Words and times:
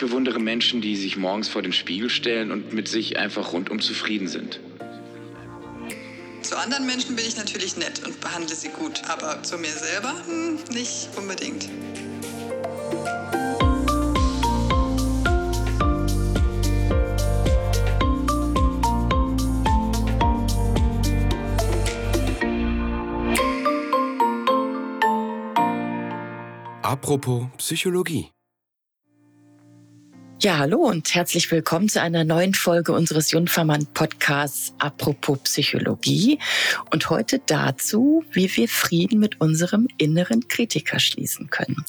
bewundere 0.00 0.40
Menschen, 0.40 0.80
die 0.80 0.96
sich 0.96 1.16
morgens 1.16 1.48
vor 1.48 1.62
den 1.62 1.72
Spiegel 1.72 2.10
stellen 2.10 2.50
und 2.50 2.72
mit 2.72 2.88
sich 2.88 3.18
einfach 3.18 3.52
rundum 3.52 3.80
zufrieden 3.80 4.26
sind. 4.26 4.58
Zu 6.42 6.58
anderen 6.58 6.86
Menschen 6.86 7.14
bin 7.14 7.24
ich 7.24 7.36
natürlich 7.36 7.76
nett 7.76 8.04
und 8.04 8.20
behandle 8.20 8.56
sie 8.56 8.70
gut, 8.70 9.02
aber 9.08 9.42
zu 9.42 9.58
mir 9.58 9.68
selber 9.68 10.14
hm, 10.26 10.58
nicht 10.72 11.08
unbedingt. 11.16 11.68
Apropos 26.82 27.44
Psychologie. 27.58 28.32
Ja, 30.42 30.56
hallo 30.56 30.78
und 30.78 31.14
herzlich 31.14 31.50
willkommen 31.50 31.90
zu 31.90 32.00
einer 32.00 32.24
neuen 32.24 32.54
Folge 32.54 32.94
unseres 32.94 33.30
Junfermann 33.30 33.84
Podcasts 33.92 34.72
Apropos 34.78 35.38
Psychologie 35.40 36.38
und 36.90 37.10
heute 37.10 37.42
dazu, 37.44 38.24
wie 38.32 38.50
wir 38.56 38.66
Frieden 38.66 39.20
mit 39.20 39.38
unserem 39.42 39.86
inneren 39.98 40.48
Kritiker 40.48 40.98
schließen 40.98 41.50
können. 41.50 41.84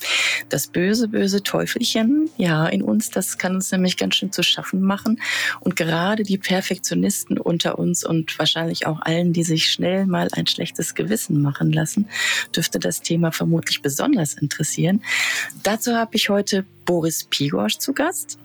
Das 0.50 0.68
böse, 0.68 1.08
böse 1.08 1.44
Teufelchen, 1.44 2.30
ja, 2.36 2.68
in 2.68 2.82
uns, 2.82 3.10
das 3.10 3.38
kann 3.38 3.56
uns 3.56 3.72
nämlich 3.72 3.96
ganz 3.96 4.16
schön 4.16 4.34
zu 4.34 4.44
schaffen 4.44 4.82
machen 4.82 5.22
und 5.62 5.78
gerade 5.78 6.24
die 6.24 6.38
Perfektionisten 6.38 7.38
unter 7.38 7.80
uns 7.80 8.04
und 8.04 8.38
wahrscheinlich 8.38 8.86
auch 8.86 9.00
allen, 9.02 9.32
die 9.32 9.46
sich 9.46 9.72
schnell 9.72 10.06
mal 10.08 10.28
ein 10.34 10.46
schlechtes 10.46 10.94
Gewissen 10.94 11.42
machen 11.42 11.72
lassen, 11.72 12.10
dürfte 12.54 12.80
das 12.80 13.02
Thema 13.02 13.32
vermutlich 13.32 13.82
besonders 13.82 14.34
interessieren. 14.34 15.02
Dazu 15.64 15.96
habe 15.96 16.18
ich 16.18 16.28
heute 16.28 16.66
Boris 16.86 17.26
Pigosch 17.30 17.78
zu 17.78 17.94
Gast. 17.94 18.38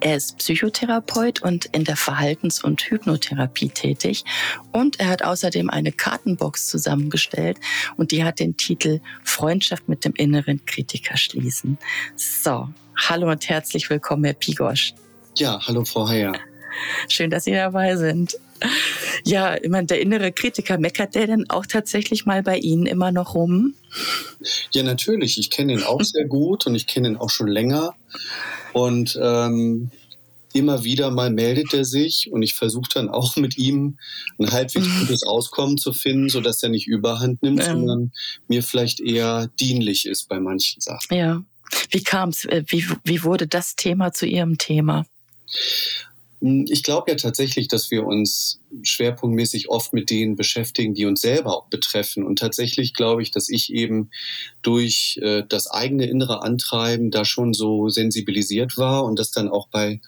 Er 0.00 0.16
ist 0.16 0.38
Psychotherapeut 0.38 1.42
und 1.42 1.66
in 1.66 1.84
der 1.84 1.96
Verhaltens- 1.96 2.62
und 2.62 2.82
Hypnotherapie 2.82 3.70
tätig. 3.70 4.24
Und 4.70 5.00
er 5.00 5.08
hat 5.08 5.24
außerdem 5.24 5.70
eine 5.70 5.90
Kartenbox 5.90 6.68
zusammengestellt 6.68 7.58
und 7.96 8.12
die 8.12 8.22
hat 8.22 8.38
den 8.38 8.56
Titel 8.56 9.00
Freundschaft 9.24 9.88
mit 9.88 10.04
dem 10.04 10.14
inneren 10.14 10.64
Kritiker 10.66 11.16
schließen. 11.16 11.78
So, 12.14 12.68
hallo 12.96 13.30
und 13.30 13.48
herzlich 13.48 13.90
willkommen, 13.90 14.24
Herr 14.24 14.34
Pigosch. 14.34 14.94
Ja, 15.36 15.60
hallo, 15.66 15.84
Frau 15.84 16.08
Heyer. 16.08 16.32
Schön, 17.08 17.30
dass 17.30 17.44
Sie 17.44 17.52
dabei 17.52 17.96
sind. 17.96 18.38
Ja, 19.24 19.56
ich 19.56 19.68
meine, 19.68 19.86
der 19.86 20.00
innere 20.00 20.32
Kritiker, 20.32 20.78
meckert 20.78 21.14
der 21.14 21.26
denn 21.26 21.48
auch 21.48 21.66
tatsächlich 21.66 22.24
mal 22.26 22.42
bei 22.42 22.58
Ihnen 22.58 22.86
immer 22.86 23.12
noch 23.12 23.34
rum? 23.34 23.74
Ja, 24.72 24.82
natürlich. 24.82 25.38
Ich 25.38 25.50
kenne 25.50 25.72
ihn 25.72 25.82
auch 25.82 26.02
sehr 26.02 26.26
gut 26.26 26.66
und 26.66 26.74
ich 26.74 26.86
kenne 26.86 27.08
ihn 27.08 27.16
auch 27.16 27.30
schon 27.30 27.48
länger. 27.48 27.94
Und 28.72 29.18
ähm, 29.20 29.90
immer 30.52 30.84
wieder 30.84 31.10
mal 31.10 31.30
meldet 31.30 31.72
er 31.72 31.84
sich 31.84 32.30
und 32.30 32.42
ich 32.42 32.54
versuche 32.54 32.88
dann 32.92 33.08
auch 33.08 33.36
mit 33.36 33.58
ihm 33.58 33.98
ein 34.38 34.50
halbwegs 34.50 34.86
mhm. 34.86 35.00
gutes 35.00 35.22
Auskommen 35.22 35.78
zu 35.78 35.92
finden, 35.92 36.28
sodass 36.28 36.62
er 36.62 36.68
nicht 36.68 36.86
überhand 36.86 37.42
nimmt, 37.42 37.60
ja. 37.60 37.72
sondern 37.72 38.12
mir 38.48 38.62
vielleicht 38.62 39.00
eher 39.00 39.48
dienlich 39.60 40.06
ist 40.06 40.28
bei 40.28 40.40
manchen 40.40 40.80
Sachen. 40.80 41.16
Ja. 41.16 41.42
Wie 41.90 42.02
kam 42.02 42.30
es, 42.30 42.44
äh, 42.46 42.64
wie, 42.68 42.86
wie 43.04 43.22
wurde 43.24 43.46
das 43.46 43.76
Thema 43.76 44.12
zu 44.12 44.26
Ihrem 44.26 44.58
Thema? 44.58 45.06
Hm, 46.40 46.66
ich 46.68 46.82
glaube 46.82 47.10
ja 47.10 47.16
tatsächlich, 47.16 47.68
dass 47.68 47.90
wir 47.90 48.04
uns 48.04 48.60
schwerpunktmäßig 48.82 49.68
oft 49.68 49.92
mit 49.92 50.10
denen 50.10 50.36
beschäftigen, 50.36 50.94
die 50.94 51.06
uns 51.06 51.20
selber 51.20 51.56
auch 51.56 51.68
betreffen. 51.68 52.24
Und 52.24 52.38
tatsächlich 52.38 52.94
glaube 52.94 53.22
ich, 53.22 53.30
dass 53.30 53.48
ich 53.48 53.72
eben 53.72 54.10
durch 54.62 55.18
äh, 55.22 55.42
das 55.48 55.68
eigene 55.68 56.06
innere 56.06 56.42
Antreiben 56.42 57.10
da 57.10 57.24
schon 57.24 57.54
so 57.54 57.88
sensibilisiert 57.88 58.76
war 58.76 59.04
und 59.04 59.18
das 59.18 59.30
dann 59.30 59.48
auch 59.48 59.68
bei 59.68 60.00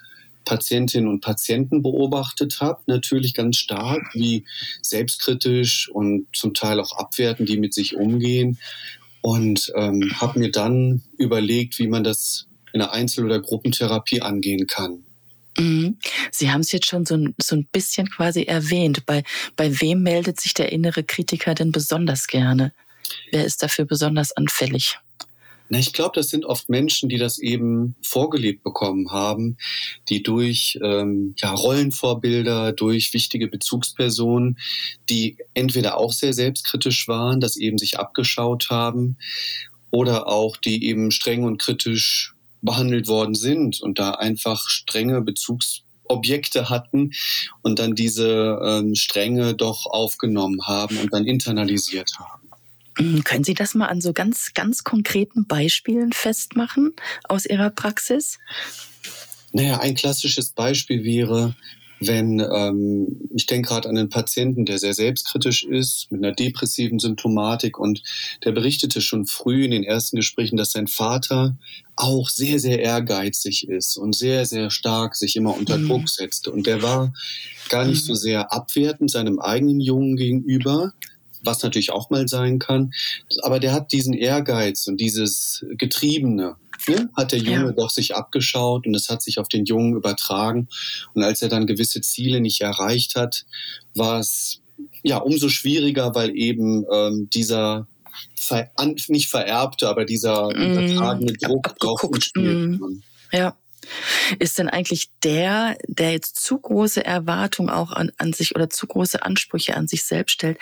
Patientinnen 0.45 1.09
und 1.09 1.21
Patienten 1.21 1.83
beobachtet 1.83 2.61
habe, 2.61 2.81
natürlich 2.87 3.35
ganz 3.35 3.59
stark, 3.59 4.15
wie 4.15 4.45
selbstkritisch 4.83 5.89
und 5.91 6.27
zum 6.33 6.55
Teil 6.55 6.81
auch 6.81 6.97
abwertend 6.97 7.49
die 7.49 7.59
mit 7.59 7.75
sich 7.75 7.97
umgehen. 7.97 8.59
Und 9.23 9.71
ähm, 9.77 10.13
habe 10.19 10.39
mir 10.39 10.51
dann 10.51 11.03
überlegt, 11.19 11.79
wie 11.79 11.89
man 11.89 12.05
das 12.05 12.47
in 12.73 12.81
einer 12.81 12.93
Einzel- 12.93 13.27
oder 13.27 13.39
Gruppentherapie 13.39 14.23
angehen 14.23 14.67
kann. 14.67 15.05
Mhm. 15.59 15.99
Sie 16.31 16.51
haben 16.51 16.61
es 16.61 16.73
jetzt 16.73 16.87
schon 16.87 17.07
so 17.07 17.17
ein, 17.17 17.35
so 17.41 17.57
ein 17.57 17.67
bisschen 17.71 18.09
quasi 18.11 18.43
erwähnt. 18.43 19.05
Bei, 19.07 19.23
bei 19.57 19.81
wem 19.81 20.03
meldet 20.03 20.41
sich 20.41 20.55
der 20.55 20.73
innere 20.73 21.03
Kritiker 21.03 21.55
denn 21.55 21.73
besonders 21.73 22.27
gerne? 22.27 22.73
Wer 23.33 23.45
ist 23.45 23.63
dafür 23.63 23.85
besonders 23.85 24.33
anfällig? 24.33 24.99
Na, 25.73 25.79
ich 25.79 25.93
glaube, 25.93 26.13
das 26.17 26.29
sind 26.31 26.45
oft 26.45 26.69
Menschen, 26.69 27.09
die 27.09 27.17
das 27.17 27.39
eben 27.39 27.95
vorgelebt 28.03 28.65
bekommen 28.65 29.13
haben, 29.13 29.57
die 30.09 30.21
durch 30.21 30.77
ähm, 30.83 31.35
ja, 31.39 31.53
Rollenvorbilder, 31.53 32.73
durch 32.73 33.15
wichtige 33.15 33.47
Bezugspersonen, 33.47 34.59
die 35.09 35.37
entweder 35.55 35.97
auch 35.97 36.13
sehr 36.13 36.33
selbstkritisch 36.33 37.07
waren, 37.07 37.41
das 37.41 37.57
eben 37.57 37.79
sich 37.79 38.01
abgeschaut 38.01 38.67
haben, 38.71 39.17
oder 39.93 40.27
auch 40.27 40.57
die 40.57 40.85
eben 40.87 41.13
streng 41.13 41.45
und 41.45 41.59
kritisch 41.59 42.35
behandelt 42.63 43.09
worden 43.09 43.35
sind 43.35 43.81
und 43.81 43.99
da 43.99 44.13
einfach 44.13 44.69
strenge 44.69 45.21
Bezugsobjekte 45.21 46.69
hatten 46.69 47.13
und 47.63 47.79
dann 47.79 47.95
diese 47.95 48.59
ähm, 48.65 48.95
Strenge 48.95 49.55
doch 49.55 49.87
aufgenommen 49.87 50.67
haben 50.67 50.99
und 50.99 51.13
dann 51.13 51.27
internalisiert 51.27 52.11
haben. 52.19 52.51
Mhm, 52.99 53.25
können 53.25 53.45
Sie 53.45 53.55
das 53.55 53.75
mal 53.75 53.87
an 53.87 54.01
so 54.01 54.13
ganz, 54.13 54.53
ganz 54.55 54.85
konkreten 54.85 55.47
Beispielen 55.47 56.13
festmachen 56.13 56.95
aus 57.25 57.47
Ihrer 57.47 57.71
Praxis? 57.71 58.39
Naja, 59.53 59.81
ein 59.81 59.95
klassisches 59.95 60.51
Beispiel 60.51 61.03
wäre, 61.03 61.55
wenn 62.01 62.41
ähm, 62.41 63.29
ich 63.35 63.47
denke 63.47 63.69
gerade 63.69 63.89
an 63.89 63.97
einen 63.97 64.09
Patienten, 64.09 64.65
der 64.65 64.79
sehr 64.79 64.95
selbstkritisch 64.95 65.65
ist, 65.65 66.11
mit 66.11 66.25
einer 66.25 66.35
depressiven 66.35 66.99
Symptomatik 66.99 67.79
und 67.79 68.03
der 68.43 68.53
berichtete 68.53 69.03
schon 69.03 69.27
früh 69.27 69.65
in 69.65 69.71
den 69.71 69.85
ersten 69.85 70.17
Gesprächen, 70.17 70.57
dass 70.57 70.73
sein 70.73 70.87
Vater 70.87 71.57
auch 71.97 72.31
sehr, 72.31 72.59
sehr 72.59 72.81
ehrgeizig 72.81 73.69
ist 73.69 73.99
und 73.99 74.17
sehr, 74.17 74.47
sehr 74.47 74.71
stark 74.71 75.15
sich 75.15 75.37
immer 75.37 75.57
unter 75.57 75.77
mhm. 75.77 75.89
Druck 75.89 76.09
setzte. 76.09 76.51
Und 76.51 76.67
der 76.67 76.83
war 76.83 77.13
gar 77.69 77.85
nicht 77.85 78.05
so 78.05 78.15
mhm. 78.15 78.19
sehr 78.19 78.53
abwertend 78.53 79.11
seinem 79.11 79.39
eigenen 79.39 79.81
Jungen 79.81 80.17
gegenüber, 80.17 80.95
was 81.43 81.63
natürlich 81.63 81.93
auch 81.93 82.11
mal 82.11 82.29
sein 82.29 82.59
kann, 82.59 82.93
aber 83.43 83.61
der 83.61 83.73
hat 83.73 83.93
diesen 83.93 84.15
Ehrgeiz 84.15 84.87
und 84.87 85.01
dieses 85.01 85.65
Getriebene 85.79 86.57
ne, 86.89 87.11
hat 87.17 87.33
der 87.33 87.39
Junge 87.39 87.67
ja. 87.67 87.73
doch 87.73 87.91
sich 87.91 88.15
abgeschaut 88.15 88.87
und 88.87 88.95
es 88.95 89.09
hat 89.09 89.23
sich 89.23 89.39
auf 89.39 89.49
den 89.49 89.65
Jungen 89.65 89.95
übertragen. 89.95 90.69
Und 91.15 91.23
als 91.23 91.43
er 91.43 91.49
dann 91.49 91.67
gewisse 91.67 92.01
Ziele 92.01 92.41
nicht 92.41 92.61
erreicht 92.61 93.17
hat, 93.17 93.45
war 93.95 94.21
es 94.21 94.61
ja 95.03 95.19
umso 95.19 95.49
schwieriger, 95.49 96.15
weil 96.15 96.37
eben 96.37 96.85
ähm, 96.93 97.29
dieser 97.33 97.87
ver 98.35 98.71
nicht 99.09 99.29
vererbte, 99.29 99.89
aber 99.89 100.05
dieser 100.05 100.49
mm, 100.49 100.73
übertragene 100.73 101.33
Druck 101.35 101.79
drauf 101.79 102.01
gespielt 102.11 102.81
mm, 102.81 103.03
Ja. 103.33 103.57
Ist 104.39 104.59
denn 104.59 104.69
eigentlich 104.69 105.11
der, 105.23 105.77
der 105.87 106.13
jetzt 106.13 106.37
zu 106.37 106.59
große 106.59 107.05
Erwartungen 107.05 107.71
auch 107.71 107.93
an, 107.93 108.13
an 108.19 108.33
sich 108.33 108.55
oder 108.55 108.71
zu 108.71 108.87
große 108.87 109.23
Ansprüche 109.23 109.77
an 109.77 109.89
sich 109.89 110.05
selbst 110.05 110.33
stellt, 110.33 110.59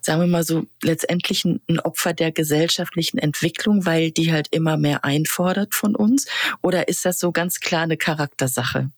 sagen 0.00 0.20
wir 0.20 0.26
mal 0.26 0.44
so, 0.44 0.66
letztendlich 0.82 1.44
ein, 1.44 1.60
ein 1.68 1.80
Opfer 1.80 2.12
der 2.12 2.32
gesellschaftlichen 2.32 3.18
Entwicklung, 3.18 3.86
weil 3.86 4.10
die 4.10 4.32
halt 4.32 4.48
immer 4.50 4.76
mehr 4.76 5.04
einfordert 5.04 5.74
von 5.74 5.94
uns? 5.96 6.26
Oder 6.62 6.88
ist 6.88 7.04
das 7.04 7.18
so 7.18 7.32
ganz 7.32 7.60
klar 7.60 7.82
eine 7.82 7.96
Charaktersache? 7.96 8.90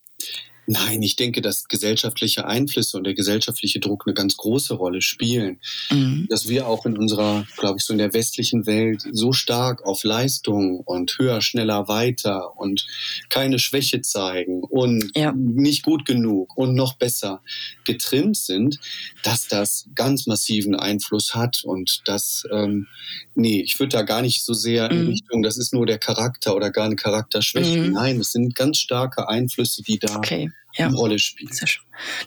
Nein, 0.65 1.01
ich 1.01 1.17
denke, 1.17 1.41
dass 1.41 1.65
gesellschaftliche 1.67 2.45
Einflüsse 2.45 2.97
und 2.97 3.03
der 3.03 3.13
gesellschaftliche 3.13 3.81
Druck 3.81 4.03
eine 4.05 4.13
ganz 4.13 4.37
große 4.37 4.73
Rolle 4.75 5.01
spielen. 5.01 5.59
Mhm. 5.91 6.27
Dass 6.29 6.47
wir 6.47 6.67
auch 6.67 6.85
in 6.85 6.97
unserer, 6.97 7.45
glaube 7.57 7.79
ich, 7.79 7.85
so 7.85 7.91
in 7.91 7.99
der 7.99 8.13
westlichen 8.13 8.65
Welt 8.65 9.03
so 9.11 9.33
stark 9.33 9.83
auf 9.85 10.03
Leistung 10.03 10.79
und 10.79 11.17
höher, 11.19 11.41
schneller, 11.41 11.89
weiter 11.89 12.57
und 12.57 12.85
keine 13.29 13.59
Schwäche 13.59 14.01
zeigen 14.01 14.63
und 14.63 15.11
ja. 15.15 15.33
nicht 15.33 15.83
gut 15.83 16.05
genug 16.05 16.55
und 16.55 16.75
noch 16.75 16.93
besser 16.93 17.41
getrimmt 17.83 18.37
sind, 18.37 18.79
dass 19.23 19.47
das 19.49 19.89
ganz 19.95 20.27
massiven 20.27 20.75
Einfluss 20.75 21.35
hat 21.35 21.63
und 21.65 22.01
das, 22.05 22.43
ähm, 22.51 22.87
nee, 23.35 23.61
ich 23.61 23.79
würde 23.79 23.97
da 23.97 24.03
gar 24.03 24.21
nicht 24.21 24.45
so 24.45 24.53
sehr 24.53 24.89
in 24.89 25.03
mhm. 25.03 25.07
Richtung, 25.09 25.43
das 25.43 25.57
ist 25.57 25.73
nur 25.73 25.85
der 25.85 25.97
Charakter 25.97 26.55
oder 26.55 26.71
gar 26.71 26.85
eine 26.85 26.95
Charakterschwäche. 26.95 27.79
Mhm. 27.79 27.91
Nein, 27.91 28.19
es 28.21 28.31
sind 28.31 28.55
ganz 28.55 28.77
starke 28.77 29.27
Einflüsse, 29.27 29.83
die 29.83 29.99
da 29.99 30.15
okay 30.15 30.52
ja. 30.75 30.87
eine 30.87 30.95
Rolle 30.95 31.19
spielen. 31.19 31.51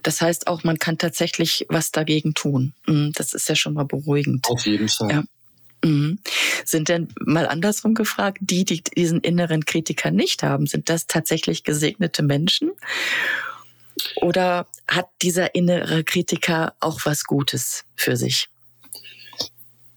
Das 0.02 0.20
heißt 0.20 0.46
auch, 0.46 0.64
man 0.64 0.78
kann 0.78 0.98
tatsächlich 0.98 1.66
was 1.68 1.90
dagegen 1.90 2.34
tun. 2.34 2.74
Mhm, 2.86 3.12
das 3.14 3.32
ist 3.32 3.48
ja 3.48 3.54
schon 3.54 3.74
mal 3.74 3.84
beruhigend. 3.84 4.46
Auf 4.48 4.66
jeden 4.66 4.88
Fall. 4.88 5.10
Ja. 5.10 5.24
Mhm. 5.84 6.18
Sind 6.64 6.88
denn 6.88 7.08
mal 7.20 7.46
andersrum 7.46 7.94
gefragt, 7.94 8.38
die, 8.40 8.64
die 8.64 8.82
diesen 8.82 9.20
inneren 9.20 9.64
Kritiker 9.64 10.10
nicht 10.10 10.42
haben, 10.42 10.66
sind 10.66 10.88
das 10.88 11.06
tatsächlich 11.06 11.64
gesegnete 11.64 12.22
Menschen? 12.22 12.72
Oder 14.16 14.66
hat 14.88 15.08
dieser 15.22 15.54
innere 15.54 16.04
Kritiker 16.04 16.74
auch 16.80 17.00
was 17.04 17.24
Gutes 17.24 17.84
für 17.94 18.16
sich? 18.16 18.48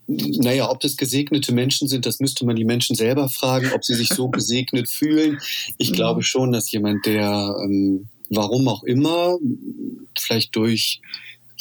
naja, 0.09 0.69
ob 0.71 0.79
das 0.79 0.97
gesegnete 0.97 1.53
Menschen 1.53 1.87
sind, 1.87 2.05
das 2.05 2.19
müsste 2.19 2.45
man 2.45 2.55
die 2.55 2.65
Menschen 2.65 2.95
selber 2.95 3.29
fragen, 3.29 3.71
ob 3.73 3.85
sie 3.85 3.93
sich 3.93 4.09
so 4.09 4.27
gesegnet 4.31 4.89
fühlen. 4.89 5.39
Ich 5.77 5.91
mhm. 5.91 5.95
glaube 5.95 6.23
schon, 6.23 6.51
dass 6.51 6.71
jemand, 6.71 7.05
der, 7.05 7.55
ähm, 7.63 8.09
warum 8.29 8.67
auch 8.67 8.83
immer, 8.83 9.37
vielleicht 10.17 10.55
durch 10.55 11.01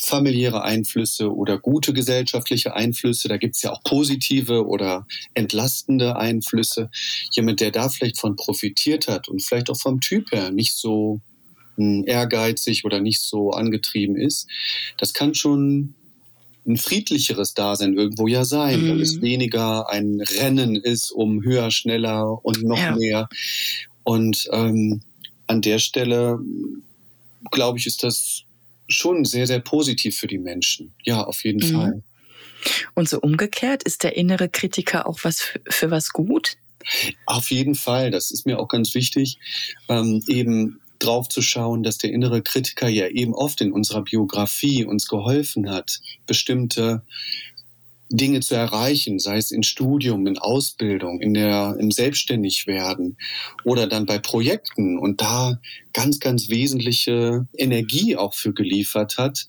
familiäre 0.00 0.62
Einflüsse 0.62 1.34
oder 1.34 1.58
gute 1.58 1.92
gesellschaftliche 1.92 2.74
Einflüsse, 2.74 3.28
da 3.28 3.36
gibt 3.36 3.56
es 3.56 3.62
ja 3.62 3.72
auch 3.72 3.82
positive 3.82 4.66
oder 4.66 5.06
entlastende 5.34 6.16
Einflüsse, 6.16 6.90
jemand, 7.32 7.60
der 7.60 7.72
da 7.72 7.88
vielleicht 7.88 8.18
von 8.18 8.36
profitiert 8.36 9.08
hat 9.08 9.28
und 9.28 9.42
vielleicht 9.42 9.70
auch 9.70 9.80
vom 9.80 10.00
Typ 10.00 10.30
her 10.30 10.50
nicht 10.50 10.74
so 10.74 11.20
hm, 11.76 12.04
ehrgeizig 12.06 12.84
oder 12.84 13.00
nicht 13.00 13.20
so 13.20 13.50
angetrieben 13.50 14.16
ist, 14.16 14.46
das 14.98 15.12
kann 15.12 15.34
schon 15.34 15.94
ein 16.66 16.76
friedlicheres 16.76 17.54
Dasein 17.54 17.94
irgendwo 17.94 18.28
ja 18.28 18.44
sein, 18.44 18.82
mhm. 18.82 18.90
weil 18.90 19.00
es 19.00 19.16
mhm. 19.16 19.22
weniger 19.22 19.88
ein 19.88 20.20
Rennen 20.20 20.76
ist 20.76 21.10
um 21.10 21.42
höher, 21.42 21.70
schneller 21.70 22.44
und 22.44 22.62
noch 22.62 22.78
ja. 22.78 22.94
mehr. 22.94 23.28
Und 24.04 24.48
ähm, 24.52 25.00
an 25.48 25.60
der 25.60 25.78
Stelle, 25.78 26.38
glaube 27.50 27.78
ich, 27.78 27.86
ist 27.86 28.04
das 28.04 28.44
schon 28.88 29.24
sehr, 29.24 29.46
sehr 29.46 29.60
positiv 29.60 30.16
für 30.16 30.26
die 30.26 30.38
Menschen. 30.38 30.94
Ja, 31.04 31.24
auf 31.24 31.44
jeden 31.44 31.66
mhm. 31.66 31.74
Fall. 31.74 32.02
Und 32.94 33.08
so 33.08 33.20
umgekehrt, 33.20 33.82
ist 33.82 34.02
der 34.02 34.16
innere 34.16 34.48
Kritiker 34.48 35.06
auch 35.06 35.20
was 35.22 35.40
für, 35.40 35.60
für 35.68 35.90
was 35.90 36.10
gut? 36.10 36.56
Auf 37.26 37.50
jeden 37.50 37.74
Fall, 37.74 38.10
das 38.10 38.30
ist 38.30 38.46
mir 38.46 38.58
auch 38.58 38.68
ganz 38.68 38.94
wichtig. 38.94 39.38
Ähm, 39.88 40.22
eben 40.26 40.80
drauf 40.98 41.28
zu 41.28 41.42
schauen, 41.42 41.82
dass 41.82 41.98
der 41.98 42.12
innere 42.12 42.42
Kritiker 42.42 42.88
ja 42.88 43.06
eben 43.08 43.34
oft 43.34 43.60
in 43.60 43.72
unserer 43.72 44.02
Biografie 44.02 44.84
uns 44.84 45.06
geholfen 45.06 45.70
hat, 45.70 46.00
bestimmte 46.26 47.02
Dinge 48.10 48.40
zu 48.40 48.54
erreichen, 48.54 49.18
sei 49.18 49.36
es 49.36 49.50
in 49.50 49.62
Studium, 49.62 50.26
in 50.26 50.38
Ausbildung, 50.38 51.20
in 51.20 51.34
der, 51.34 51.76
im 51.78 51.90
Selbstständigwerden 51.90 53.18
oder 53.64 53.86
dann 53.86 54.06
bei 54.06 54.18
Projekten 54.18 54.98
und 54.98 55.20
da 55.20 55.60
ganz, 55.92 56.18
ganz 56.18 56.48
wesentliche 56.48 57.46
Energie 57.56 58.16
auch 58.16 58.34
für 58.34 58.54
geliefert 58.54 59.18
hat 59.18 59.46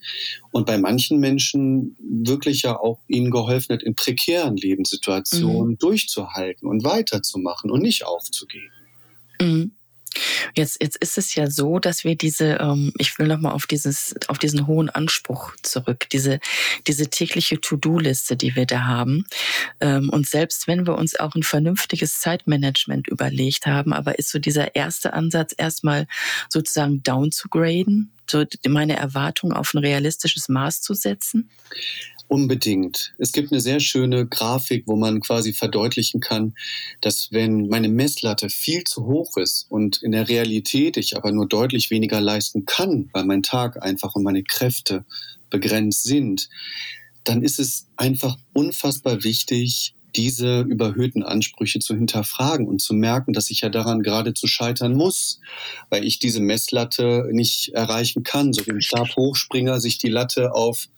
und 0.51 0.65
bei 0.65 0.77
manchen 0.77 1.19
Menschen 1.19 1.95
wirklich 1.99 2.63
ja 2.63 2.77
auch 2.77 2.99
ihnen 3.07 3.31
geholfen 3.31 3.75
hat, 3.75 3.83
in 3.83 3.95
prekären 3.95 4.57
Lebenssituationen 4.57 5.71
mhm. 5.71 5.77
durchzuhalten 5.77 6.67
und 6.67 6.83
weiterzumachen 6.83 7.71
und 7.71 7.81
nicht 7.81 8.05
aufzugeben. 8.05 8.73
Mhm. 9.41 9.71
Jetzt, 10.55 10.81
jetzt 10.81 10.97
ist 10.97 11.17
es 11.17 11.35
ja 11.35 11.49
so, 11.49 11.79
dass 11.79 12.03
wir 12.03 12.15
diese, 12.15 12.57
ähm, 12.59 12.91
ich 12.97 13.17
will 13.19 13.27
nochmal 13.27 13.53
auf 13.53 13.67
dieses, 13.67 14.15
auf 14.27 14.37
diesen 14.37 14.67
hohen 14.67 14.89
Anspruch 14.89 15.53
zurück, 15.61 16.09
diese, 16.11 16.39
diese 16.87 17.09
tägliche 17.09 17.61
To-Do-Liste, 17.61 18.35
die 18.35 18.55
wir 18.55 18.65
da 18.65 18.85
haben. 18.85 19.25
Ähm, 19.79 20.09
und 20.09 20.27
selbst 20.27 20.67
wenn 20.67 20.87
wir 20.87 20.97
uns 20.97 21.19
auch 21.19 21.35
ein 21.35 21.43
vernünftiges 21.43 22.19
Zeitmanagement 22.19 23.07
überlegt 23.07 23.65
haben, 23.65 23.93
aber 23.93 24.17
ist 24.19 24.29
so 24.29 24.39
dieser 24.39 24.75
erste 24.75 25.13
Ansatz 25.13 25.53
erstmal 25.57 26.07
sozusagen 26.49 27.03
down 27.03 27.31
zu 27.31 27.49
graden, 27.49 28.11
so 28.29 28.43
meine 28.67 28.95
Erwartung 28.95 29.53
auf 29.53 29.73
ein 29.73 29.79
realistisches 29.79 30.49
Maß 30.49 30.81
zu 30.81 30.93
setzen? 30.93 31.49
Unbedingt. 32.29 33.11
Es 33.17 33.31
gibt 33.31 33.51
eine 33.51 33.59
sehr 33.59 33.79
schöne 33.79 34.27
Grafik, 34.27 34.83
wo 34.85 34.95
man 34.95 35.19
quasi 35.19 35.51
verdeutlichen 35.51 36.19
kann, 36.19 36.53
dass 37.01 37.29
wenn 37.31 37.69
meine 37.69 37.89
Messlatte 37.89 38.51
viel 38.51 38.83
zu 38.83 39.07
hoch 39.07 39.35
ist 39.37 39.65
und 39.69 40.03
in 40.03 40.11
der 40.11 40.29
Realität 40.29 40.95
ich 40.95 41.17
aber 41.17 41.31
nur 41.31 41.47
deutlich 41.47 41.89
weniger 41.89 42.21
leisten 42.21 42.67
kann, 42.67 43.09
weil 43.13 43.25
mein 43.25 43.41
Tag 43.41 43.81
einfach 43.81 44.13
und 44.13 44.21
meine 44.21 44.43
Kräfte 44.43 45.05
begrenzt 45.49 46.03
sind, 46.03 46.49
dann 47.23 47.41
ist 47.41 47.59
es 47.59 47.87
einfach 47.97 48.37
unfassbar 48.53 49.23
wichtig, 49.23 49.95
diese 50.15 50.61
überhöhten 50.61 51.23
Ansprüche 51.23 51.79
zu 51.79 51.95
hinterfragen 51.95 52.67
und 52.67 52.79
zu 52.79 52.93
merken, 52.93 53.33
dass 53.33 53.49
ich 53.49 53.61
ja 53.61 53.69
daran 53.69 54.03
geradezu 54.03 54.45
scheitern 54.45 54.93
muss, 54.93 55.39
weil 55.89 56.05
ich 56.05 56.19
diese 56.19 56.41
Messlatte 56.41 57.27
nicht 57.31 57.69
erreichen 57.69 58.21
kann. 58.21 58.53
So 58.53 58.67
wie 58.67 58.71
ein 58.71 58.81
Stabhochspringer 58.81 59.79
sich 59.81 59.97
die 59.97 60.09
Latte 60.09 60.53
auf 60.53 60.89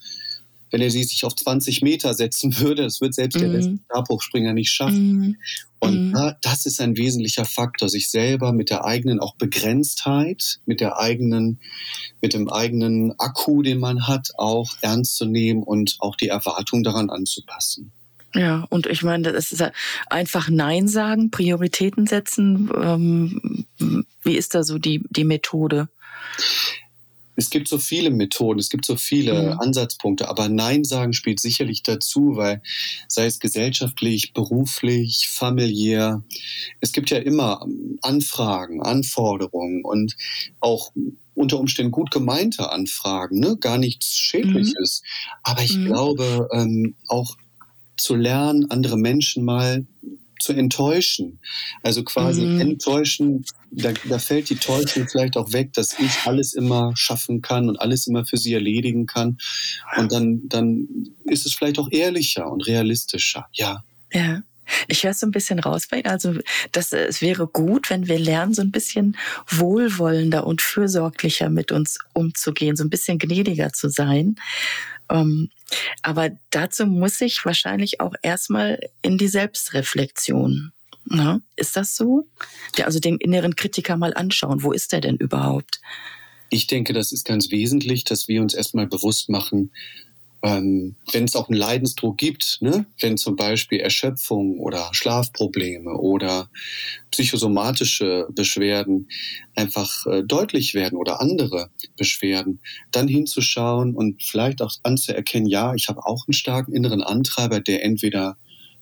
wenn 0.71 0.81
er 0.81 0.89
sie 0.89 1.03
sich 1.03 1.23
auf 1.25 1.35
20 1.35 1.81
Meter 1.81 2.13
setzen 2.13 2.57
würde. 2.59 2.83
Das 2.83 3.01
wird 3.01 3.13
selbst 3.13 3.38
mhm. 3.38 3.41
der 3.41 3.50
beste 3.50 3.79
Stabhochspringer 3.85 4.53
nicht 4.53 4.71
schaffen. 4.71 5.12
Mhm. 5.12 5.35
Und 5.79 6.07
mhm. 6.07 6.13
da, 6.13 6.38
das 6.41 6.65
ist 6.65 6.79
ein 6.79 6.97
wesentlicher 6.97 7.45
Faktor, 7.45 7.89
sich 7.89 8.09
selber 8.09 8.53
mit 8.53 8.69
der 8.69 8.85
eigenen 8.85 9.19
auch 9.19 9.35
Begrenztheit, 9.35 10.59
mit 10.65 10.79
der 10.79 10.97
eigenen, 10.97 11.59
mit 12.21 12.33
dem 12.33 12.50
eigenen 12.50 13.18
Akku, 13.19 13.62
den 13.62 13.79
man 13.79 14.07
hat, 14.07 14.29
auch 14.38 14.71
ernst 14.81 15.18
zu 15.18 15.25
nehmen 15.25 15.63
und 15.63 15.97
auch 16.00 16.15
die 16.15 16.29
Erwartung 16.29 16.83
daran 16.83 17.09
anzupassen. 17.09 17.91
Ja, 18.33 18.65
und 18.69 18.88
ich 18.88 19.03
meine, 19.03 19.33
das 19.33 19.51
ist 19.51 19.63
einfach 20.09 20.50
Nein 20.50 20.88
sagen, 20.88 21.31
Prioritäten 21.31 22.07
setzen. 22.07 22.71
Ähm, 22.81 23.65
wie 24.24 24.38
ist 24.38 24.56
da 24.56 24.63
so 24.63 24.77
die, 24.77 25.03
die 25.09 25.25
Methode? 25.25 25.89
Es 27.41 27.49
gibt 27.49 27.67
so 27.67 27.79
viele 27.79 28.11
Methoden, 28.11 28.59
es 28.59 28.69
gibt 28.69 28.85
so 28.85 28.95
viele 28.95 29.53
mhm. 29.53 29.59
Ansatzpunkte, 29.59 30.29
aber 30.29 30.47
Nein 30.47 30.83
sagen 30.83 31.13
spielt 31.13 31.39
sicherlich 31.39 31.81
dazu, 31.81 32.35
weil 32.35 32.61
sei 33.07 33.25
es 33.25 33.39
gesellschaftlich, 33.39 34.33
beruflich, 34.33 35.27
familiär, 35.27 36.23
es 36.81 36.91
gibt 36.91 37.09
ja 37.09 37.17
immer 37.17 37.65
Anfragen, 38.03 38.83
Anforderungen 38.83 39.83
und 39.83 40.15
auch 40.59 40.91
unter 41.33 41.59
Umständen 41.59 41.91
gut 41.91 42.11
gemeinte 42.11 42.71
Anfragen, 42.71 43.39
ne? 43.39 43.57
gar 43.59 43.79
nichts 43.79 44.15
Schädliches. 44.15 45.01
Mhm. 45.01 45.39
Aber 45.41 45.63
ich 45.63 45.75
mhm. 45.75 45.85
glaube, 45.85 46.47
ähm, 46.53 46.95
auch 47.07 47.38
zu 47.97 48.15
lernen, 48.15 48.69
andere 48.69 48.97
Menschen 48.97 49.43
mal 49.43 49.88
zu 50.41 50.53
enttäuschen. 50.53 51.39
Also 51.83 52.03
quasi 52.03 52.41
mhm. 52.41 52.61
enttäuschen, 52.61 53.45
da, 53.71 53.93
da 54.07 54.19
fällt 54.19 54.49
die 54.49 54.55
Täuschung 54.55 55.07
vielleicht 55.09 55.38
auch 55.38 55.53
weg, 55.53 55.73
dass 55.73 55.97
ich 55.99 56.25
alles 56.25 56.53
immer 56.53 56.91
schaffen 56.95 57.41
kann 57.41 57.69
und 57.69 57.77
alles 57.77 58.07
immer 58.07 58.25
für 58.25 58.38
sie 58.38 58.53
erledigen 58.53 59.05
kann. 59.05 59.38
Und 59.97 60.11
dann, 60.11 60.41
dann 60.47 60.88
ist 61.25 61.45
es 61.45 61.53
vielleicht 61.53 61.79
auch 61.79 61.89
ehrlicher 61.91 62.51
und 62.51 62.67
realistischer, 62.67 63.47
ja. 63.53 63.83
Ja. 64.13 64.43
Ich 64.88 65.03
höre 65.03 65.13
so 65.13 65.25
ein 65.25 65.31
bisschen 65.31 65.59
raus 65.59 65.88
bei 65.89 65.97
Ihnen. 65.97 66.07
Also, 66.07 66.35
das, 66.71 66.93
es 66.93 67.21
wäre 67.21 67.47
gut, 67.47 67.89
wenn 67.89 68.07
wir 68.07 68.19
lernen, 68.19 68.53
so 68.53 68.61
ein 68.61 68.71
bisschen 68.71 69.17
wohlwollender 69.47 70.47
und 70.47 70.61
fürsorglicher 70.61 71.49
mit 71.49 71.71
uns 71.71 71.99
umzugehen, 72.13 72.75
so 72.75 72.83
ein 72.83 72.89
bisschen 72.89 73.17
gnädiger 73.17 73.73
zu 73.73 73.89
sein. 73.89 74.35
Ähm, 75.12 75.50
aber 76.02 76.31
dazu 76.50 76.86
muss 76.86 77.22
ich 77.22 77.46
wahrscheinlich 77.46 78.00
auch 78.00 78.16
erstmal 78.22 78.80
in 79.02 79.18
die 79.18 79.28
Selbstreflexion. 79.28 80.72
Ne? 81.06 81.42
Ist 81.56 81.75
das 81.75 81.96
so? 81.96 82.28
Also 82.81 83.00
den 83.00 83.18
inneren 83.18 83.56
Kritiker 83.56 83.98
mal 83.98 84.13
anschauen. 84.13 84.63
Wo 84.63 84.72
ist 84.72 84.94
der 84.94 85.01
denn 85.01 85.18
überhaupt? 85.18 85.82
Ich 86.50 86.68
denke, 86.68 86.94
das 86.94 87.12
ist 87.12 87.25
ganz 87.25 87.51
wesentlich, 87.51 88.03
dass 88.03 88.27
wir 88.27 88.41
uns 88.41 88.53
erstmal 88.53 88.88
bewusst 88.88 89.30
machen, 89.30 89.72
ähm, 90.43 90.95
wenn 91.12 91.25
es 91.25 91.36
auch 91.36 91.50
einen 91.50 91.60
Leidensdruck 91.60 92.17
gibt, 92.17 92.57
ne? 92.62 92.86
wenn 93.00 93.17
zum 93.17 93.36
Beispiel 93.36 93.79
Erschöpfung 93.79 94.60
oder 94.60 94.89
Schlafprobleme 94.91 95.93
oder 95.98 96.50
psychosomatische 97.12 98.27
Beschwerden 98.31 99.07
einfach 99.55 100.05
äh, 100.07 100.24
deutlich 100.24 100.74
werden 100.74 100.98
oder 100.98 101.21
andere 101.21 101.69
Beschwerden, 101.95 102.60
dann 102.91 103.07
hinzuschauen 103.07 103.95
und 103.95 104.24
vielleicht 104.24 104.62
auch 104.62 104.71
anzuerkennen, 104.83 105.48
ja, 105.48 105.75
ich 105.75 105.89
habe 105.89 106.05
auch 106.05 106.27
einen 106.27 106.33
starken 106.33 106.74
inneren 106.74 107.03
Antreiber, 107.03 107.60
der 107.60 107.83
entweder 107.83 108.38